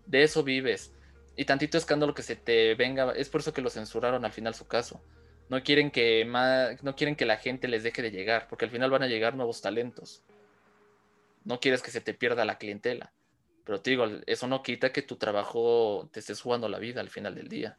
[0.07, 0.93] De eso vives
[1.36, 4.55] y tantito escándalo que se te venga, es por eso que lo censuraron al final
[4.55, 5.01] su caso.
[5.51, 6.24] No quieren que
[6.82, 9.36] no quieren que la gente les deje de llegar, porque al final van a llegar
[9.36, 10.22] nuevos talentos.
[11.45, 13.12] No quieres que se te pierda la clientela.
[13.64, 17.11] Pero te digo, eso no quita que tu trabajo te estés jugando la vida al
[17.11, 17.78] final del día.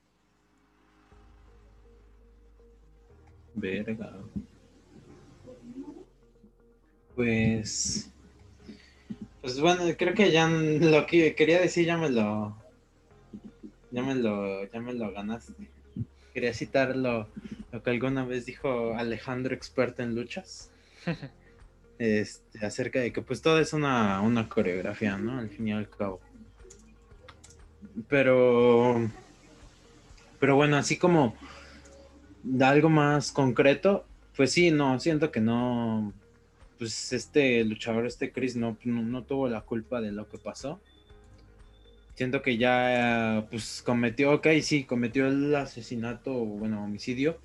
[3.56, 4.14] Verga.
[7.16, 8.10] Pues.
[9.42, 12.56] Pues bueno, creo que ya lo que quería decir ya me lo,
[13.92, 15.70] ya me lo, ya me lo ganaste.
[16.34, 17.28] Quería citar lo,
[17.84, 20.72] que alguna vez dijo Alejandro, experto en luchas.
[22.00, 25.38] este, acerca de que pues todo es una, una coreografía, ¿no?
[25.38, 26.20] Al fin y al cabo.
[28.08, 29.10] Pero,
[30.40, 31.36] pero bueno, así como
[32.44, 36.14] da algo más concreto, pues sí, no, siento que no,
[36.80, 40.80] pues este luchador, este Chris, no, no tuvo la culpa de lo que pasó
[42.20, 47.40] siento que ya pues cometió, ok, sí, cometió el asesinato, bueno, homicidio,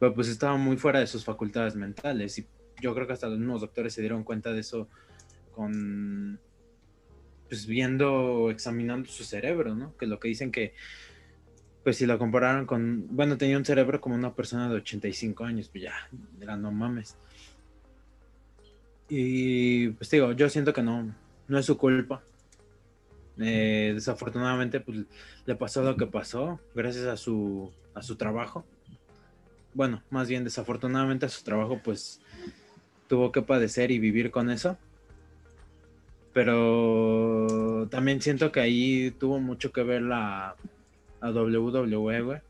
[0.00, 2.44] pero pues estaba muy fuera de sus facultades mentales y
[2.80, 4.88] yo creo que hasta los mismos doctores se dieron cuenta de eso
[5.52, 6.38] con,
[7.48, 9.96] pues viendo, examinando su cerebro, ¿no?
[9.96, 10.74] Que lo que dicen que,
[11.84, 15.68] pues si lo compararon con, bueno, tenía un cerebro como una persona de 85 años,
[15.68, 15.94] pues ya,
[16.40, 17.16] era no mames.
[19.08, 21.14] Y pues digo, yo siento que no,
[21.48, 22.22] no es su culpa
[23.40, 24.98] eh, desafortunadamente, pues
[25.46, 28.64] le pasó lo que pasó, gracias a su, a su trabajo.
[29.74, 32.20] Bueno, más bien desafortunadamente a su trabajo, pues
[33.08, 34.78] tuvo que padecer y vivir con eso.
[36.32, 40.54] Pero también siento que ahí tuvo mucho que ver la,
[41.20, 42.42] la WWE,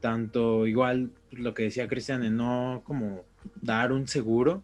[0.00, 3.24] Tanto igual lo que decía Cristian, de no como
[3.60, 4.62] dar un seguro.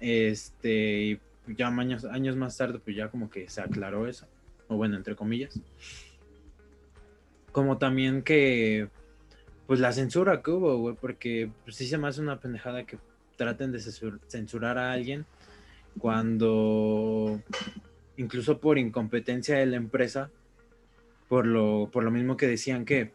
[0.00, 4.26] Este, ya años, años más tarde, pues ya como que se aclaró eso,
[4.68, 5.58] o bueno, entre comillas.
[7.52, 8.88] Como también que,
[9.66, 12.98] pues la censura que hubo, güey, porque pues, sí se me hace una pendejada que
[13.36, 15.26] traten de censurar a alguien
[15.98, 17.40] cuando,
[18.16, 20.30] incluso por incompetencia de la empresa,
[21.28, 23.12] por lo, por lo mismo que decían que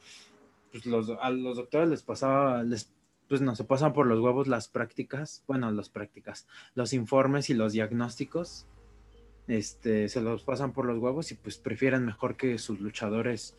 [0.71, 2.91] pues los, a los doctores les pasaba, les
[3.27, 7.53] pues no se pasan por los huevos las prácticas, bueno, las prácticas, los informes y
[7.53, 8.67] los diagnósticos,
[9.47, 13.55] este, se los pasan por los huevos y pues prefieren mejor que sus luchadores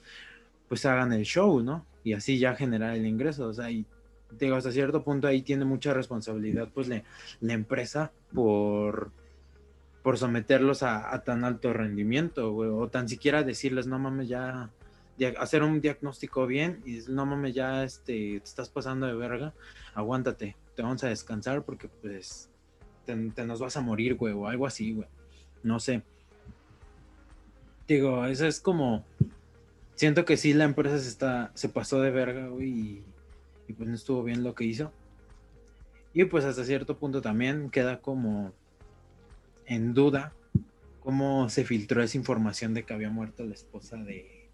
[0.69, 1.87] pues hagan el show, ¿no?
[2.05, 3.87] Y así ya generar el ingreso, o sea, y
[4.39, 9.13] digo, hasta cierto punto ahí tiene mucha responsabilidad pues la empresa por,
[10.03, 14.71] por someterlos a, tan alto rendimiento, güey, o tan siquiera decirles, no mames, ya,
[15.39, 19.55] hacer un diagnóstico bien y no mames, ya este, te estás pasando de verga,
[19.95, 22.51] aguántate, te vamos a descansar porque pues
[23.07, 25.09] te, nos vas a morir, güey, o algo así, güey,
[25.63, 26.03] no sé.
[27.87, 29.05] Digo, eso es como,
[29.95, 33.05] siento que sí la empresa se, está, se pasó de verga, güey, y,
[33.69, 34.93] y pues no estuvo bien lo que hizo.
[36.15, 38.53] Y pues hasta cierto punto también queda como
[39.67, 40.33] en duda
[41.01, 44.49] cómo se filtró esa información de que había muerto la esposa de,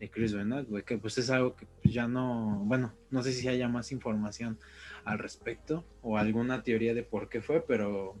[0.00, 3.32] de Chris Benoit, güey, que pues es algo que pues, ya no, bueno, no sé
[3.32, 4.58] si haya más información
[5.04, 8.16] al respecto o alguna teoría de por qué fue, pero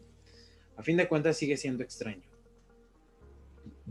[0.76, 2.22] a fin de cuentas sigue siendo extraño.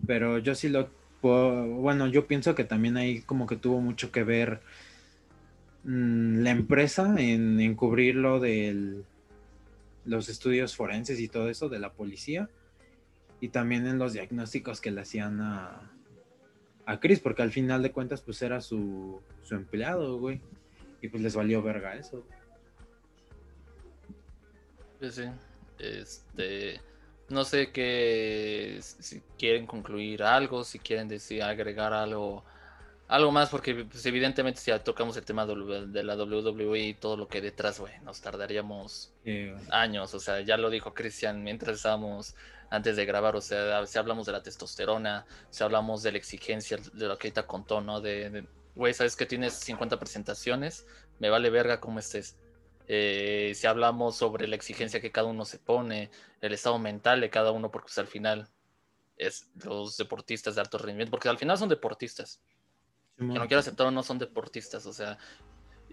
[0.07, 0.89] Pero yo sí lo,
[1.21, 4.61] bueno, yo pienso que también ahí como que tuvo mucho que ver
[5.83, 9.05] mm, la empresa en, en cubrir lo del
[10.03, 12.49] los estudios forenses y todo eso de la policía
[13.39, 15.91] y también en los diagnósticos que le hacían a,
[16.85, 20.41] a Chris, porque al final de cuentas pues era su, su empleado, güey.
[21.01, 22.23] Y pues les valió verga eso.
[24.99, 25.23] Pues sí,
[25.79, 26.79] este,
[27.29, 32.43] no sé qué, si quieren concluir algo, si quieren decir, agregar algo
[33.11, 37.27] algo más, porque pues, evidentemente si tocamos el tema de la WWE y todo lo
[37.27, 39.13] que hay detrás, güey, nos tardaríamos
[39.69, 40.13] años.
[40.13, 42.35] O sea, ya lo dijo Cristian mientras estábamos
[42.69, 43.35] antes de grabar.
[43.35, 47.27] O sea, si hablamos de la testosterona, si hablamos de la exigencia de lo que
[47.27, 47.99] ahorita contó, ¿no?
[47.99, 48.45] De,
[48.75, 50.87] güey, sabes que tienes 50 presentaciones,
[51.19, 52.37] me vale verga cómo estés.
[52.87, 57.29] Eh, si hablamos sobre la exigencia que cada uno se pone, el estado mental de
[57.29, 58.47] cada uno, porque pues, al final
[59.17, 62.39] es los deportistas de alto rendimiento, porque al final son deportistas
[63.27, 65.17] que no quiero aceptar no son deportistas, o sea,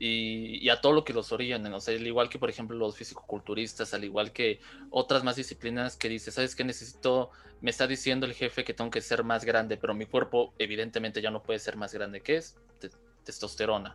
[0.01, 2.97] y, a todo lo que los orillan, o sea, al igual que por ejemplo los
[2.97, 4.61] fisicoculturistas, al igual que
[4.91, 7.31] otras más disciplinas que dice, ¿sabes qué necesito?
[7.61, 11.20] Me está diciendo el jefe que tengo que ser más grande, pero mi cuerpo evidentemente
[11.20, 12.57] ya no puede ser más grande, ¿qué es?
[13.24, 13.95] testosterona,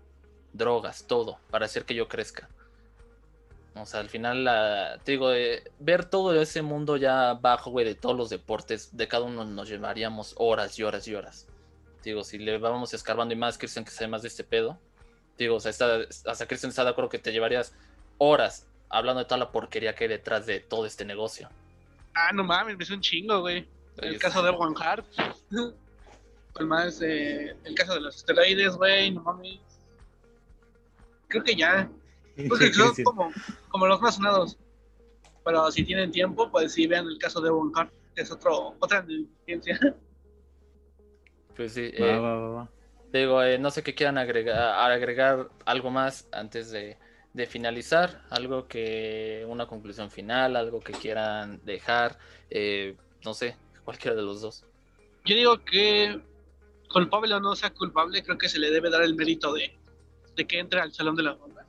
[0.52, 2.50] drogas, todo, para hacer que yo crezca.
[3.76, 4.48] O sea, al final,
[5.04, 9.08] te digo, eh, ver todo ese mundo ya bajo, güey, de todos los deportes, de
[9.08, 11.48] cada uno nos llevaríamos horas y horas y horas.
[12.04, 14.78] Digo, si le vamos escarbando y más, Christian que sabe más de este pedo.
[15.38, 17.74] Digo, o sea, está, hasta Christian está de acuerdo que te llevarías
[18.18, 21.50] horas hablando de toda la porquería que hay detrás de todo este negocio.
[22.14, 23.68] Ah, no mames, me hizo un chingo, güey.
[23.98, 25.06] El caso de One Hart.
[26.62, 29.60] más, eh, el caso de los esteroides, güey, no mames.
[31.28, 31.90] Creo que ya.
[32.48, 33.32] Pues son como,
[33.70, 34.58] como los más sonados.
[35.44, 38.76] Pero si tienen tiempo, pues sí vean el caso de One Hart, que es otro,
[38.80, 39.06] otra
[39.46, 39.80] ciencia.
[41.56, 41.92] Pues sí.
[41.94, 42.66] Eh,
[43.12, 46.98] digo, eh, no sé qué quieran agregar, agregar algo más antes de,
[47.48, 52.18] finalizar, algo que, una conclusión final, algo que quieran dejar,
[52.50, 54.66] eh, no sé, cualquiera de los dos.
[55.26, 56.20] Yo digo que
[56.92, 59.76] culpable o no sea culpable, creo que se le debe dar el mérito de,
[60.48, 61.66] que entre al Salón de la Fama.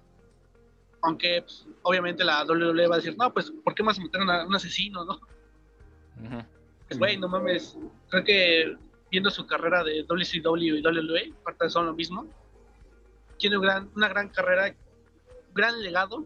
[1.03, 4.47] Aunque pues, obviamente la WWE va a decir, no, pues, ¿por qué más meter a
[4.47, 5.20] un asesino, no?
[6.89, 7.76] Pues, güey, no mames,
[8.09, 8.76] creo que
[9.15, 12.27] viendo su carrera de WCW y WWE, aparte son lo mismo,
[13.39, 14.75] tiene una gran carrera,
[15.55, 16.25] gran legado.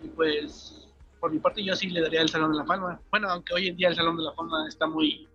[0.00, 0.86] Y pues,
[1.18, 3.00] por mi parte, yo sí le daría el Salón de la Fama.
[3.10, 5.28] Bueno, aunque hoy en día el Salón de la Fama está muy.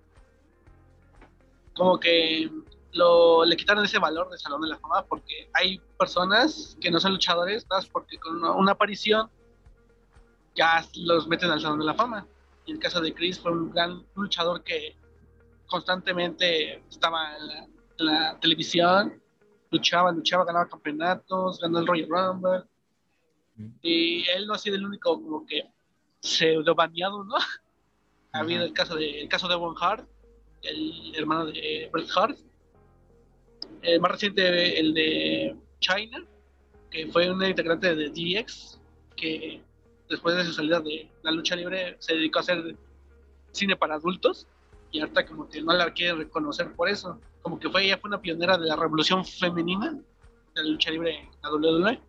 [1.74, 2.50] como que
[2.94, 7.02] lo, le quitaron ese valor del Salón de la Fama porque hay personas que no
[7.02, 9.30] son luchadores, porque con una, una aparición
[10.56, 12.26] ya los meten al Salón de la Fama.
[12.66, 14.96] Y en el caso de Chris fue un gran luchador que
[15.70, 19.22] constantemente estaba en la, televisión,
[19.72, 22.64] luchaba, luchaba, ganaba campeonatos, ganó el Royal Rumble.
[23.82, 25.70] Y él no ha sido el único como que
[26.20, 27.36] pseudo baneado, ¿no?
[28.32, 30.08] Ha habido el caso de el caso de Owen Hart,
[30.62, 32.38] el hermano de Bret Hart.
[33.82, 36.24] El más reciente, el de China,
[36.92, 38.80] que fue un integrante de DX,
[39.16, 39.64] que
[40.08, 42.76] después de su salida de la lucha libre se dedicó a hacer
[43.52, 44.46] cine para adultos
[44.92, 47.20] y ahorita como que no la quiere reconocer por eso.
[47.42, 51.20] Como que fue ella fue una pionera de la revolución femenina de la lucha libre
[51.20, 52.00] en la WWE.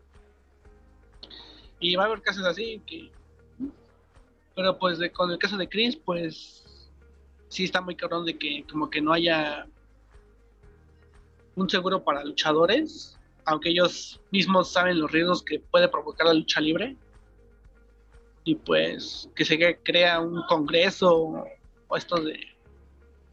[1.81, 3.11] Y va a haber casos así que
[4.55, 6.64] pero pues con el caso de Chris pues
[7.49, 9.66] sí está muy cabrón de que como que no haya
[11.57, 16.61] un seguro para luchadores, aunque ellos mismos saben los riesgos que puede provocar la lucha
[16.61, 16.97] libre.
[18.45, 21.45] Y pues que se crea un congreso
[21.89, 22.41] o esto de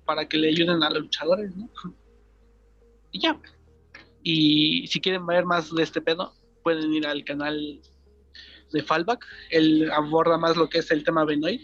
[0.08, 1.70] para que le ayuden a los luchadores, ¿no?
[3.12, 3.39] Y ya.
[4.24, 6.34] Y si quieren ver más de este pedo,
[6.64, 7.80] pueden ir al canal
[8.72, 9.26] de Fallback.
[9.49, 11.62] Él aborda más lo que es el tema Benoit.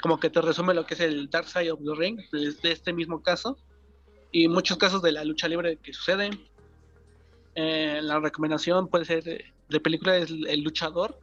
[0.00, 2.92] como que te resume lo que es el Dark Side of the Ring de, este
[2.92, 3.56] mismo caso
[4.32, 6.30] y muchos casos de la lucha libre que sucede.
[7.54, 11.18] Eh, la recomendación puede ser de, película es El Luchador,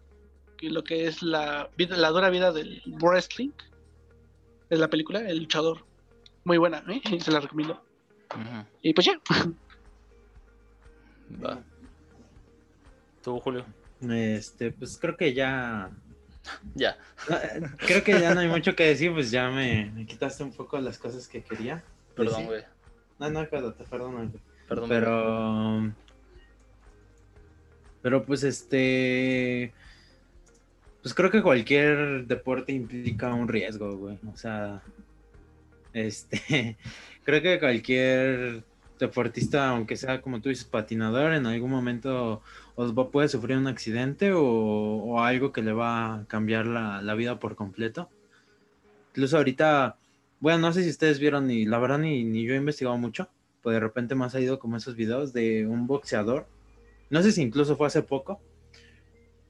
[0.57, 3.51] que lo que es la, vida, la dura vida del wrestling.
[4.70, 5.90] Es la película El Luchador.
[6.43, 7.01] Muy buena, ¿eh?
[7.19, 7.81] se la recomiendo.
[8.81, 9.19] Y pues ya.
[11.43, 11.61] Va.
[13.23, 13.65] ¿Tú, Julio?
[14.09, 15.91] Este, pues creo que ya.
[16.73, 16.97] Ya.
[17.77, 20.97] Creo que ya no hay mucho que decir, pues ya me, quitaste un poco las
[20.97, 21.83] cosas que quería.
[22.15, 22.63] Perdón, güey.
[23.19, 24.33] No, no, espérate, perdón,
[24.67, 24.89] Perdón.
[24.89, 25.93] Pero.
[28.01, 29.73] Pero pues este.
[31.03, 34.17] Pues creo que cualquier deporte implica un riesgo, güey.
[34.33, 34.81] O sea.
[35.93, 36.77] Este.
[37.23, 38.63] Creo que cualquier
[38.99, 42.41] deportista, aunque sea como tú dices, patinador, en algún momento
[42.75, 47.39] os va, puede sufrir un accidente o, algo que le va a cambiar la, vida
[47.39, 48.09] por completo.
[49.09, 49.97] Incluso ahorita,
[50.39, 53.29] bueno, no sé si ustedes vieron, y la verdad ni, ni yo he investigado mucho,
[53.61, 56.47] pues de repente me ha salido como esos videos de un boxeador.
[57.09, 58.39] No sé si incluso fue hace poco,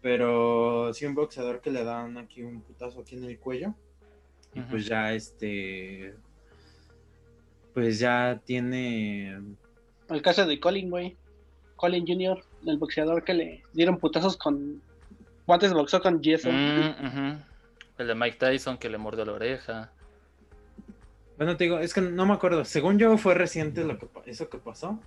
[0.01, 3.75] pero sí un boxeador que le dan aquí un putazo aquí en el cuello.
[4.53, 6.15] Y pues ya este
[7.73, 9.39] pues ya tiene.
[10.09, 11.17] El caso de Colin, güey.
[11.75, 14.81] Colin Jr., el boxeador que le dieron putazos con
[15.47, 16.49] guantes boxeo con yeso.
[16.51, 17.37] Mm,
[17.97, 19.91] el de Mike Tyson que le mordió la oreja.
[21.37, 22.65] Bueno, te digo, es que no me acuerdo.
[22.65, 24.99] Según yo fue reciente lo que eso que pasó.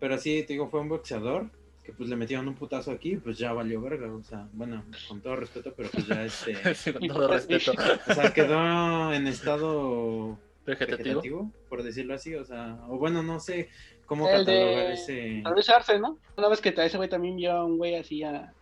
[0.00, 1.50] Pero sí, te digo, fue un boxeador
[1.84, 4.10] que pues le metieron un putazo aquí pues ya valió verga.
[4.10, 6.54] O sea, bueno, con todo respeto, pero pues ya este.
[6.92, 7.72] con todo respeto.
[8.08, 10.38] O sea, quedó en estado
[10.68, 11.50] vegetativo.
[11.68, 13.68] por decirlo así, o sea, o bueno, no sé
[14.06, 15.42] cómo catalogar ese.
[15.44, 16.18] Arce, ¿no?
[16.36, 18.52] Una vez que ese güey también vio a un güey así a.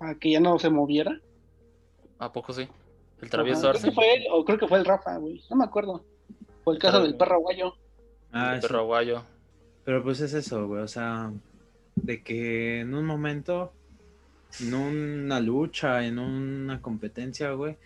[0.00, 1.20] a que ya no se moviera.
[2.18, 2.68] ¿A poco sí?
[3.20, 3.82] ¿El travieso Arce?
[3.82, 5.42] Creo que fue él, o creo que fue el Rafa, güey.
[5.50, 6.04] No me acuerdo.
[6.64, 7.74] Fue el caso del perro aguayo.
[8.32, 9.22] Ah, el perro aguayo.
[9.84, 11.32] Pero pues es eso, güey, o sea,
[11.94, 13.72] de que en un momento,
[14.60, 17.76] en una lucha, en una competencia, güey,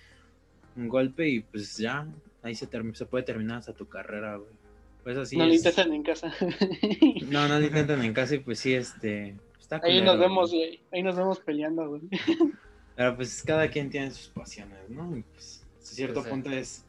[0.77, 2.07] un golpe y pues ya,
[2.43, 4.51] ahí se, se puede terminar hasta tu carrera, güey.
[5.03, 6.33] Pues así no lo intentan en casa.
[7.29, 9.37] no, no lo intentan en casa y pues sí, este...
[9.83, 10.81] ahí nos vemos, güey.
[10.93, 12.03] Ahí nos vemos peleando, güey.
[12.97, 15.17] Pero pues cada quien tiene sus pasiones, ¿no?
[15.17, 16.85] Y pues a cierto pues punto es...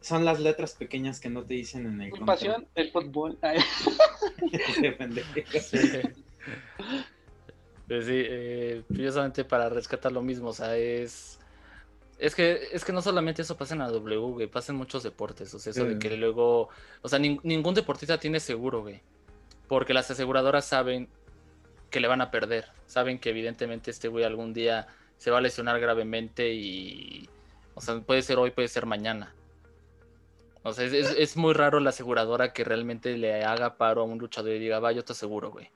[0.00, 3.36] Son las letras pequeñas que no te dicen en el Mi pasión, el fútbol.
[5.60, 5.78] sí.
[7.88, 11.35] Pues sí, eh, precisamente para rescatar lo mismo, o sea, es
[12.18, 15.02] es que, es que no solamente eso pasa en la W, güey, pasa en muchos
[15.02, 15.52] deportes.
[15.52, 16.70] O sea, eso de que luego.
[17.02, 19.02] O sea, ningún deportista tiene seguro, güey.
[19.68, 21.08] Porque las aseguradoras saben
[21.90, 22.66] que le van a perder.
[22.86, 24.86] Saben que evidentemente este güey algún día
[25.18, 27.28] se va a lesionar gravemente y.
[27.74, 29.34] O sea, puede ser hoy, puede ser mañana.
[30.62, 34.52] O sea, es, muy raro la aseguradora que realmente le haga paro a un luchador
[34.52, 35.70] y diga, va, yo te aseguro, güey.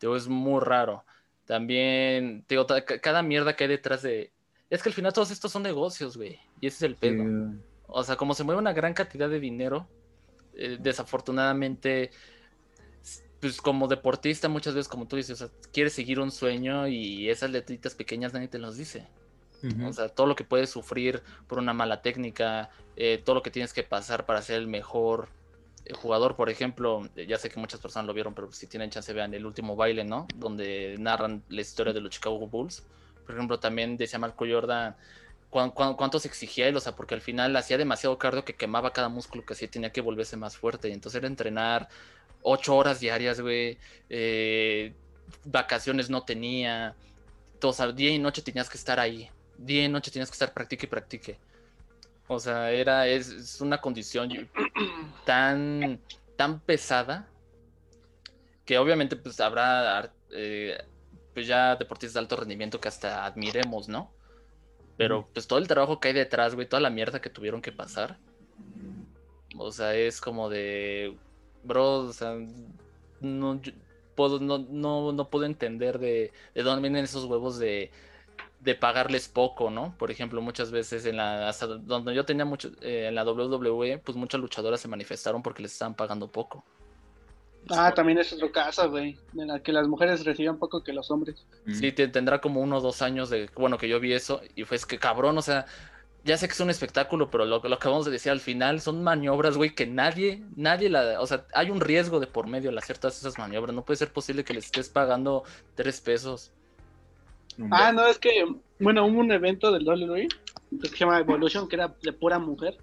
[0.00, 1.04] Digo, es muy raro.
[1.44, 2.66] También, digo,
[3.00, 4.32] cada mierda que hay detrás de,
[4.70, 6.38] es que al final todos estos son negocios, güey.
[6.60, 7.24] Y ese es el pedo.
[7.88, 9.88] O sea, como se mueve una gran cantidad de dinero,
[10.54, 12.12] eh, desafortunadamente,
[13.40, 17.28] pues como deportista muchas veces, como tú dices, o sea, quieres seguir un sueño y
[17.28, 19.08] esas letritas pequeñas nadie te los dice.
[19.86, 23.50] O sea, todo lo que puedes sufrir por una mala técnica, eh, todo lo que
[23.50, 25.28] tienes que pasar para ser el mejor
[25.84, 29.12] eh, jugador, por ejemplo, ya sé que muchas personas lo vieron, pero si tienen chance
[29.12, 30.26] vean el último baile, ¿no?
[30.34, 32.84] Donde narran la historia de los Chicago Bulls
[33.30, 34.96] por ejemplo, también decía Marco Jordan
[35.50, 39.08] cuánto se exigía él, o sea, porque al final hacía demasiado cardio que quemaba cada
[39.08, 40.88] músculo que hacía tenía que volverse más fuerte.
[40.88, 41.88] Y entonces era entrenar
[42.42, 43.78] ocho horas diarias, güey.
[44.08, 44.92] Eh,
[45.44, 46.94] vacaciones no tenía.
[47.58, 49.28] Todo, o sea, día y noche tenías que estar ahí.
[49.58, 51.38] Día y noche tenías que estar practique y practique.
[52.28, 54.48] O sea, era, es, una condición
[55.26, 56.00] tan,
[56.36, 57.28] tan pesada
[58.64, 60.80] que obviamente pues habrá eh,
[61.34, 64.10] pues ya deportistas de alto rendimiento que hasta admiremos, ¿no?
[64.96, 67.72] Pero pues todo el trabajo que hay detrás, güey, toda la mierda que tuvieron que
[67.72, 68.18] pasar.
[69.56, 71.16] O sea, es como de,
[71.64, 72.36] bro, o sea,
[73.20, 73.60] no
[74.14, 77.90] puedo, no, no, puedo entender de, de dónde vienen esos huevos de,
[78.60, 79.94] de pagarles poco, ¿no?
[79.98, 83.98] Por ejemplo, muchas veces en la, hasta donde yo tenía mucho, eh, en la WWE,
[83.98, 86.64] pues muchas luchadoras se manifestaron porque les estaban pagando poco.
[87.68, 91.10] Ah, también es otro caso, güey, en la que las mujeres reciben poco que los
[91.10, 91.46] hombres.
[91.72, 94.76] Sí, tendrá como uno o dos años de, bueno, que yo vi eso y fue
[94.76, 95.66] es que cabrón, o sea,
[96.24, 98.80] ya sé que es un espectáculo, pero lo, lo que vamos a decir al final
[98.80, 102.70] son maniobras, güey, que nadie, nadie la, o sea, hay un riesgo de por medio
[102.70, 105.44] al hacer todas esas maniobras, no puede ser posible que les estés pagando
[105.74, 106.52] tres pesos.
[107.70, 108.46] Ah, no, es que,
[108.78, 110.28] bueno, hubo un evento del WWE
[110.80, 112.76] que se llama Evolution, que era de pura mujer.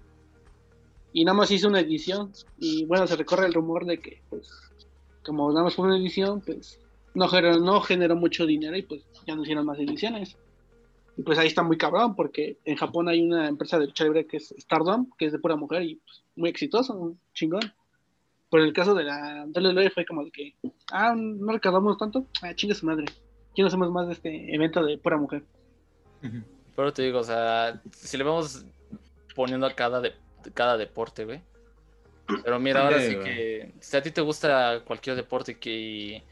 [1.12, 2.32] Y nada más hizo una edición.
[2.58, 4.50] Y bueno, se recorre el rumor de que, pues,
[5.28, 6.80] como nada más una edición, pues,
[7.14, 10.36] no generó, no generó mucho dinero y pues ya no hicieron más ediciones.
[11.16, 14.26] Y pues ahí está muy cabrón, porque en Japón hay una empresa de lucha libre
[14.26, 17.72] que es Stardom, que es de pura mujer y pues, muy exitoso, chingón.
[18.50, 20.54] Pero el caso de la WWE fue como de que,
[20.90, 23.04] ah, no recaudamos tanto, ah, chinga su madre.
[23.54, 25.44] ¿Quién hacemos más de este evento de pura mujer?
[26.74, 28.64] Pero te digo, o sea, si le vamos
[29.34, 30.14] poniendo a cada, de,
[30.54, 31.42] cada deporte, güey.
[32.44, 36.22] Pero mira, ahora sí que si a ti te gusta cualquier deporte que,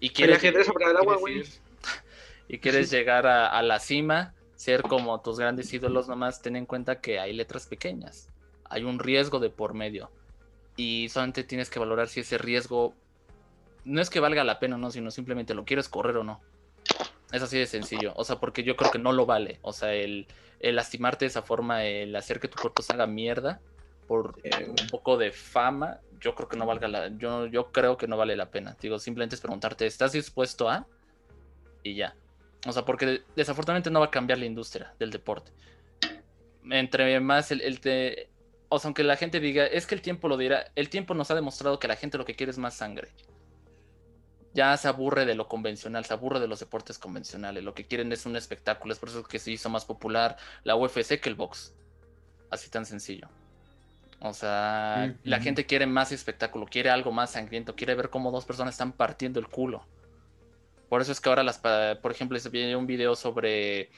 [0.00, 1.44] y quieres, sobre el agua, güey.
[2.48, 6.66] y quieres llegar a, a, la cima, ser como tus grandes ídolos, nomás ten en
[6.66, 8.28] cuenta que hay letras pequeñas.
[8.64, 10.10] Hay un riesgo de por medio.
[10.76, 12.94] Y solamente tienes que valorar si ese riesgo
[13.84, 16.40] no es que valga la pena o no, sino simplemente lo quieres correr o no.
[17.32, 18.12] Es así de sencillo.
[18.16, 19.58] O sea, porque yo creo que no lo vale.
[19.62, 20.26] O sea, el,
[20.60, 23.60] lastimarte de esa forma, el hacer que tu cuerpo se haga mierda
[24.12, 24.38] por
[24.68, 28.18] un poco de fama, yo creo que no valga la, yo, yo creo que no
[28.18, 28.76] vale la pena.
[28.78, 30.86] Digo, simplemente es preguntarte, ¿estás dispuesto a?
[31.82, 32.14] Y ya.
[32.66, 35.50] O sea, porque desafortunadamente no va a cambiar la industria del deporte.
[36.70, 38.28] Entre más el, el te,
[38.68, 41.30] o sea, aunque la gente diga, es que el tiempo lo dirá, el tiempo nos
[41.30, 43.08] ha demostrado que la gente lo que quiere es más sangre
[44.52, 47.64] ya se aburre de lo convencional, se aburre de los deportes convencionales.
[47.64, 50.76] Lo que quieren es un espectáculo, es por eso que se hizo más popular la
[50.76, 51.74] UFC que el box.
[52.50, 53.30] Así tan sencillo.
[54.24, 58.44] O sea, la gente quiere más espectáculo, quiere algo más sangriento, quiere ver cómo dos
[58.44, 59.84] personas están partiendo el culo.
[60.88, 63.90] Por eso es que ahora, las, por ejemplo, se viene un video sobre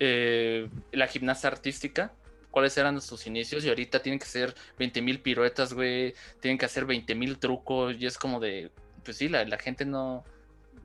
[0.00, 2.12] eh, la gimnasia artística,
[2.50, 6.84] cuáles eran sus inicios y ahorita tienen que hacer 20.000 piruetas, güey, tienen que hacer
[6.84, 8.72] 20.000 trucos y es como de,
[9.04, 10.24] pues sí, la, gente no,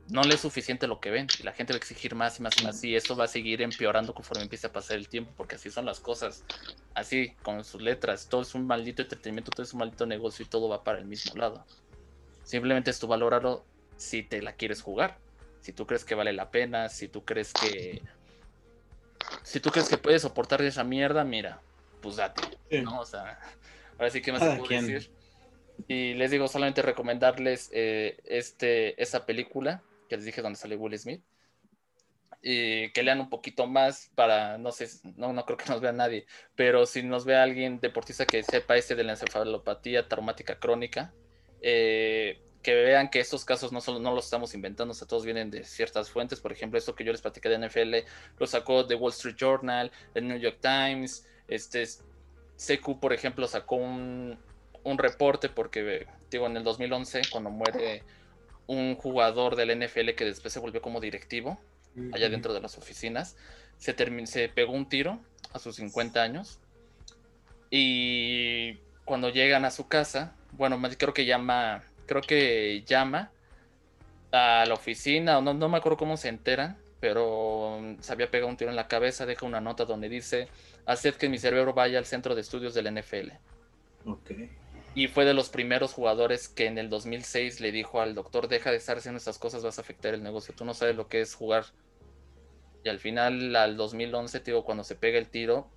[0.10, 1.28] no le es suficiente lo que ven.
[1.40, 2.84] Y la gente va a exigir más y más y más.
[2.84, 5.86] Y esto va a seguir empeorando conforme empiece a pasar el tiempo, porque así son
[5.86, 6.44] las cosas.
[6.94, 8.28] Así, con sus letras.
[8.30, 11.06] Todo es un maldito entretenimiento, todo es un maldito negocio y todo va para el
[11.06, 11.66] mismo lado.
[12.44, 13.66] Simplemente es tu valorarlo
[13.98, 15.18] si te la quieres jugar.
[15.62, 18.04] Si tú crees que vale la pena, si tú crees que.
[19.42, 21.62] Si tú crees que puedes soportar esa mierda, mira,
[22.02, 22.44] pues date.
[22.84, 23.00] ¿no?
[23.00, 23.40] O sea,
[23.98, 25.12] ahora sí que más se puede decir.
[25.88, 30.98] Y les digo, solamente recomendarles eh, este, esa película que les dije donde sale Will
[30.98, 31.24] Smith.
[32.42, 35.92] Y que lean un poquito más para, no sé, no, no creo que nos vea
[35.92, 41.12] nadie, pero si nos ve alguien deportista que sepa este de la encefalopatía traumática crónica,
[41.62, 45.24] eh, que vean que estos casos no, solo, no los estamos inventando, o sea, todos
[45.24, 46.40] vienen de ciertas fuentes.
[46.40, 47.96] Por ejemplo, esto que yo les platiqué de NFL
[48.40, 51.28] lo sacó The Wall Street Journal, el New York Times.
[51.48, 51.86] Este,
[52.58, 54.40] CQ, por ejemplo, sacó un,
[54.84, 58.04] un reporte porque, digo, en el 2011, cuando muere
[58.68, 61.60] un jugador del NFL que después se volvió como directivo,
[62.14, 63.38] allá dentro de las oficinas,
[63.78, 63.96] se,
[64.26, 65.20] se pegó un tiro
[65.54, 66.60] a sus 50 años
[67.70, 73.32] y cuando llegan a su casa, bueno, creo que llama, creo que llama
[74.32, 78.58] a la oficina, no, no me acuerdo cómo se enteran, pero se había pegado un
[78.58, 80.48] tiro en la cabeza, deja una nota donde dice,
[80.86, 83.32] haced que mi cerebro vaya al centro de estudios del NFL.
[84.06, 84.32] Ok.
[84.96, 88.72] Y fue de los primeros jugadores que en el 2006 le dijo al doctor, deja
[88.72, 91.20] de estar haciendo estas cosas, vas a afectar el negocio, tú no sabes lo que
[91.20, 91.66] es jugar.
[92.86, 95.70] Y al final, al 2011, digo, cuando se pega el tiro,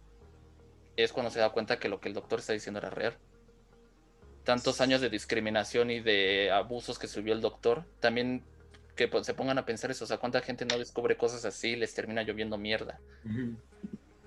[0.97, 3.16] es cuando se da cuenta que lo que el doctor está diciendo era real.
[4.45, 8.45] Tantos años de discriminación y de abusos que subió el doctor, también
[8.95, 11.71] que pues, se pongan a pensar eso, o sea, cuánta gente no descubre cosas así
[11.71, 13.01] y les termina lloviendo mierda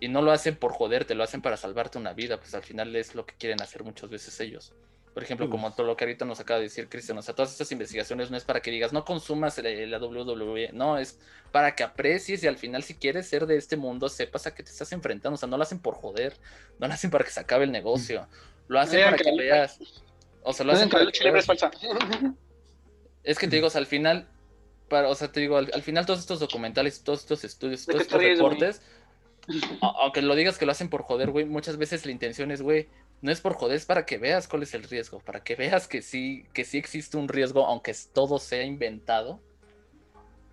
[0.02, 2.93] y no lo hacen por joderte, lo hacen para salvarte una vida, pues al final
[2.95, 4.74] es lo que quieren hacer muchas veces ellos.
[5.14, 7.52] Por ejemplo, como todo lo que ahorita nos acaba de decir Cristian, o sea, todas
[7.52, 11.20] estas investigaciones no es para que digas, no consumas la, WWE, no, es
[11.52, 14.64] para que aprecies y al final si quieres ser de este mundo, sepas a qué
[14.64, 16.36] te estás enfrentando, o sea, no lo hacen por joder,
[16.80, 18.28] no lo hacen para que se acabe el negocio,
[18.68, 19.80] lo hacen para que, veas,
[20.41, 21.45] o sea, lo hacen para que veas.
[23.24, 24.28] Es que te digo, o sea, al final,
[24.89, 28.02] para, o sea, te digo, al, al final todos estos documentales, todos estos estudios, todos
[28.02, 28.82] estos reportes
[29.82, 32.88] aunque lo digas que lo hacen por joder, güey, muchas veces la intención es, güey,
[33.22, 35.88] no es por joder, es para que veas cuál es el riesgo, para que veas
[35.88, 39.39] que sí, que sí existe un riesgo, aunque todo sea inventado,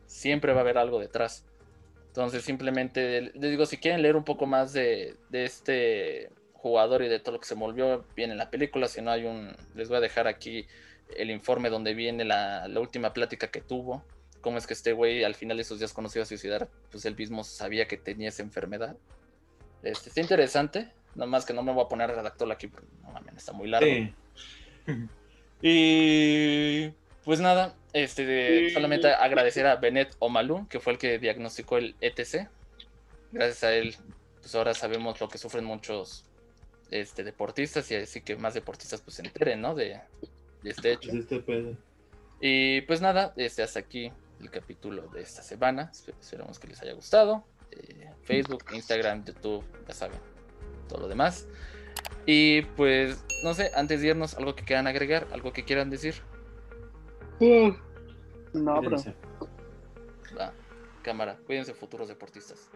[0.06, 1.44] siempre va a haber algo detrás.
[2.08, 7.20] Entonces, simplemente, les digo, si quieren leer un poco más de, este jugador y de
[7.20, 9.98] todo lo que se volvió bien en la película, si no hay un, les voy
[9.98, 10.66] a dejar aquí
[11.16, 14.04] el informe donde viene la, la última plática que tuvo
[14.40, 17.16] cómo es que este güey al final de esos días conoció a suicidar, pues él
[17.16, 18.96] mismo sabía que tenía esa enfermedad.
[19.82, 22.86] Este, está interesante, nada más que no me voy a poner a redactarlo aquí porque
[23.02, 23.90] no mames, está muy largo.
[25.60, 26.90] Y
[27.24, 32.48] pues nada, este, solamente agradecer a Benet Omalu, que fue el que diagnosticó el ETC.
[33.32, 33.96] Gracias a él
[34.48, 36.24] pues ahora sabemos lo que sufren muchos
[36.90, 39.74] este, deportistas y así que más deportistas pues se enteren, ¿no?
[39.74, 40.00] De,
[40.62, 41.10] de este hecho.
[41.10, 41.76] Pues este pedo.
[42.40, 44.10] Y pues nada, este, hasta aquí
[44.40, 45.90] el capítulo de esta semana.
[45.92, 47.44] Espe- Esperamos que les haya gustado.
[47.70, 50.18] Eh, Facebook, Instagram, YouTube, ya saben,
[50.88, 51.46] todo lo demás.
[52.26, 56.14] Y pues, no sé, antes de irnos, algo que quieran agregar, algo que quieran decir.
[57.40, 57.72] Uh,
[58.54, 58.80] no.
[60.38, 60.52] Va,
[61.02, 62.68] cámara, cuídense futuros deportistas.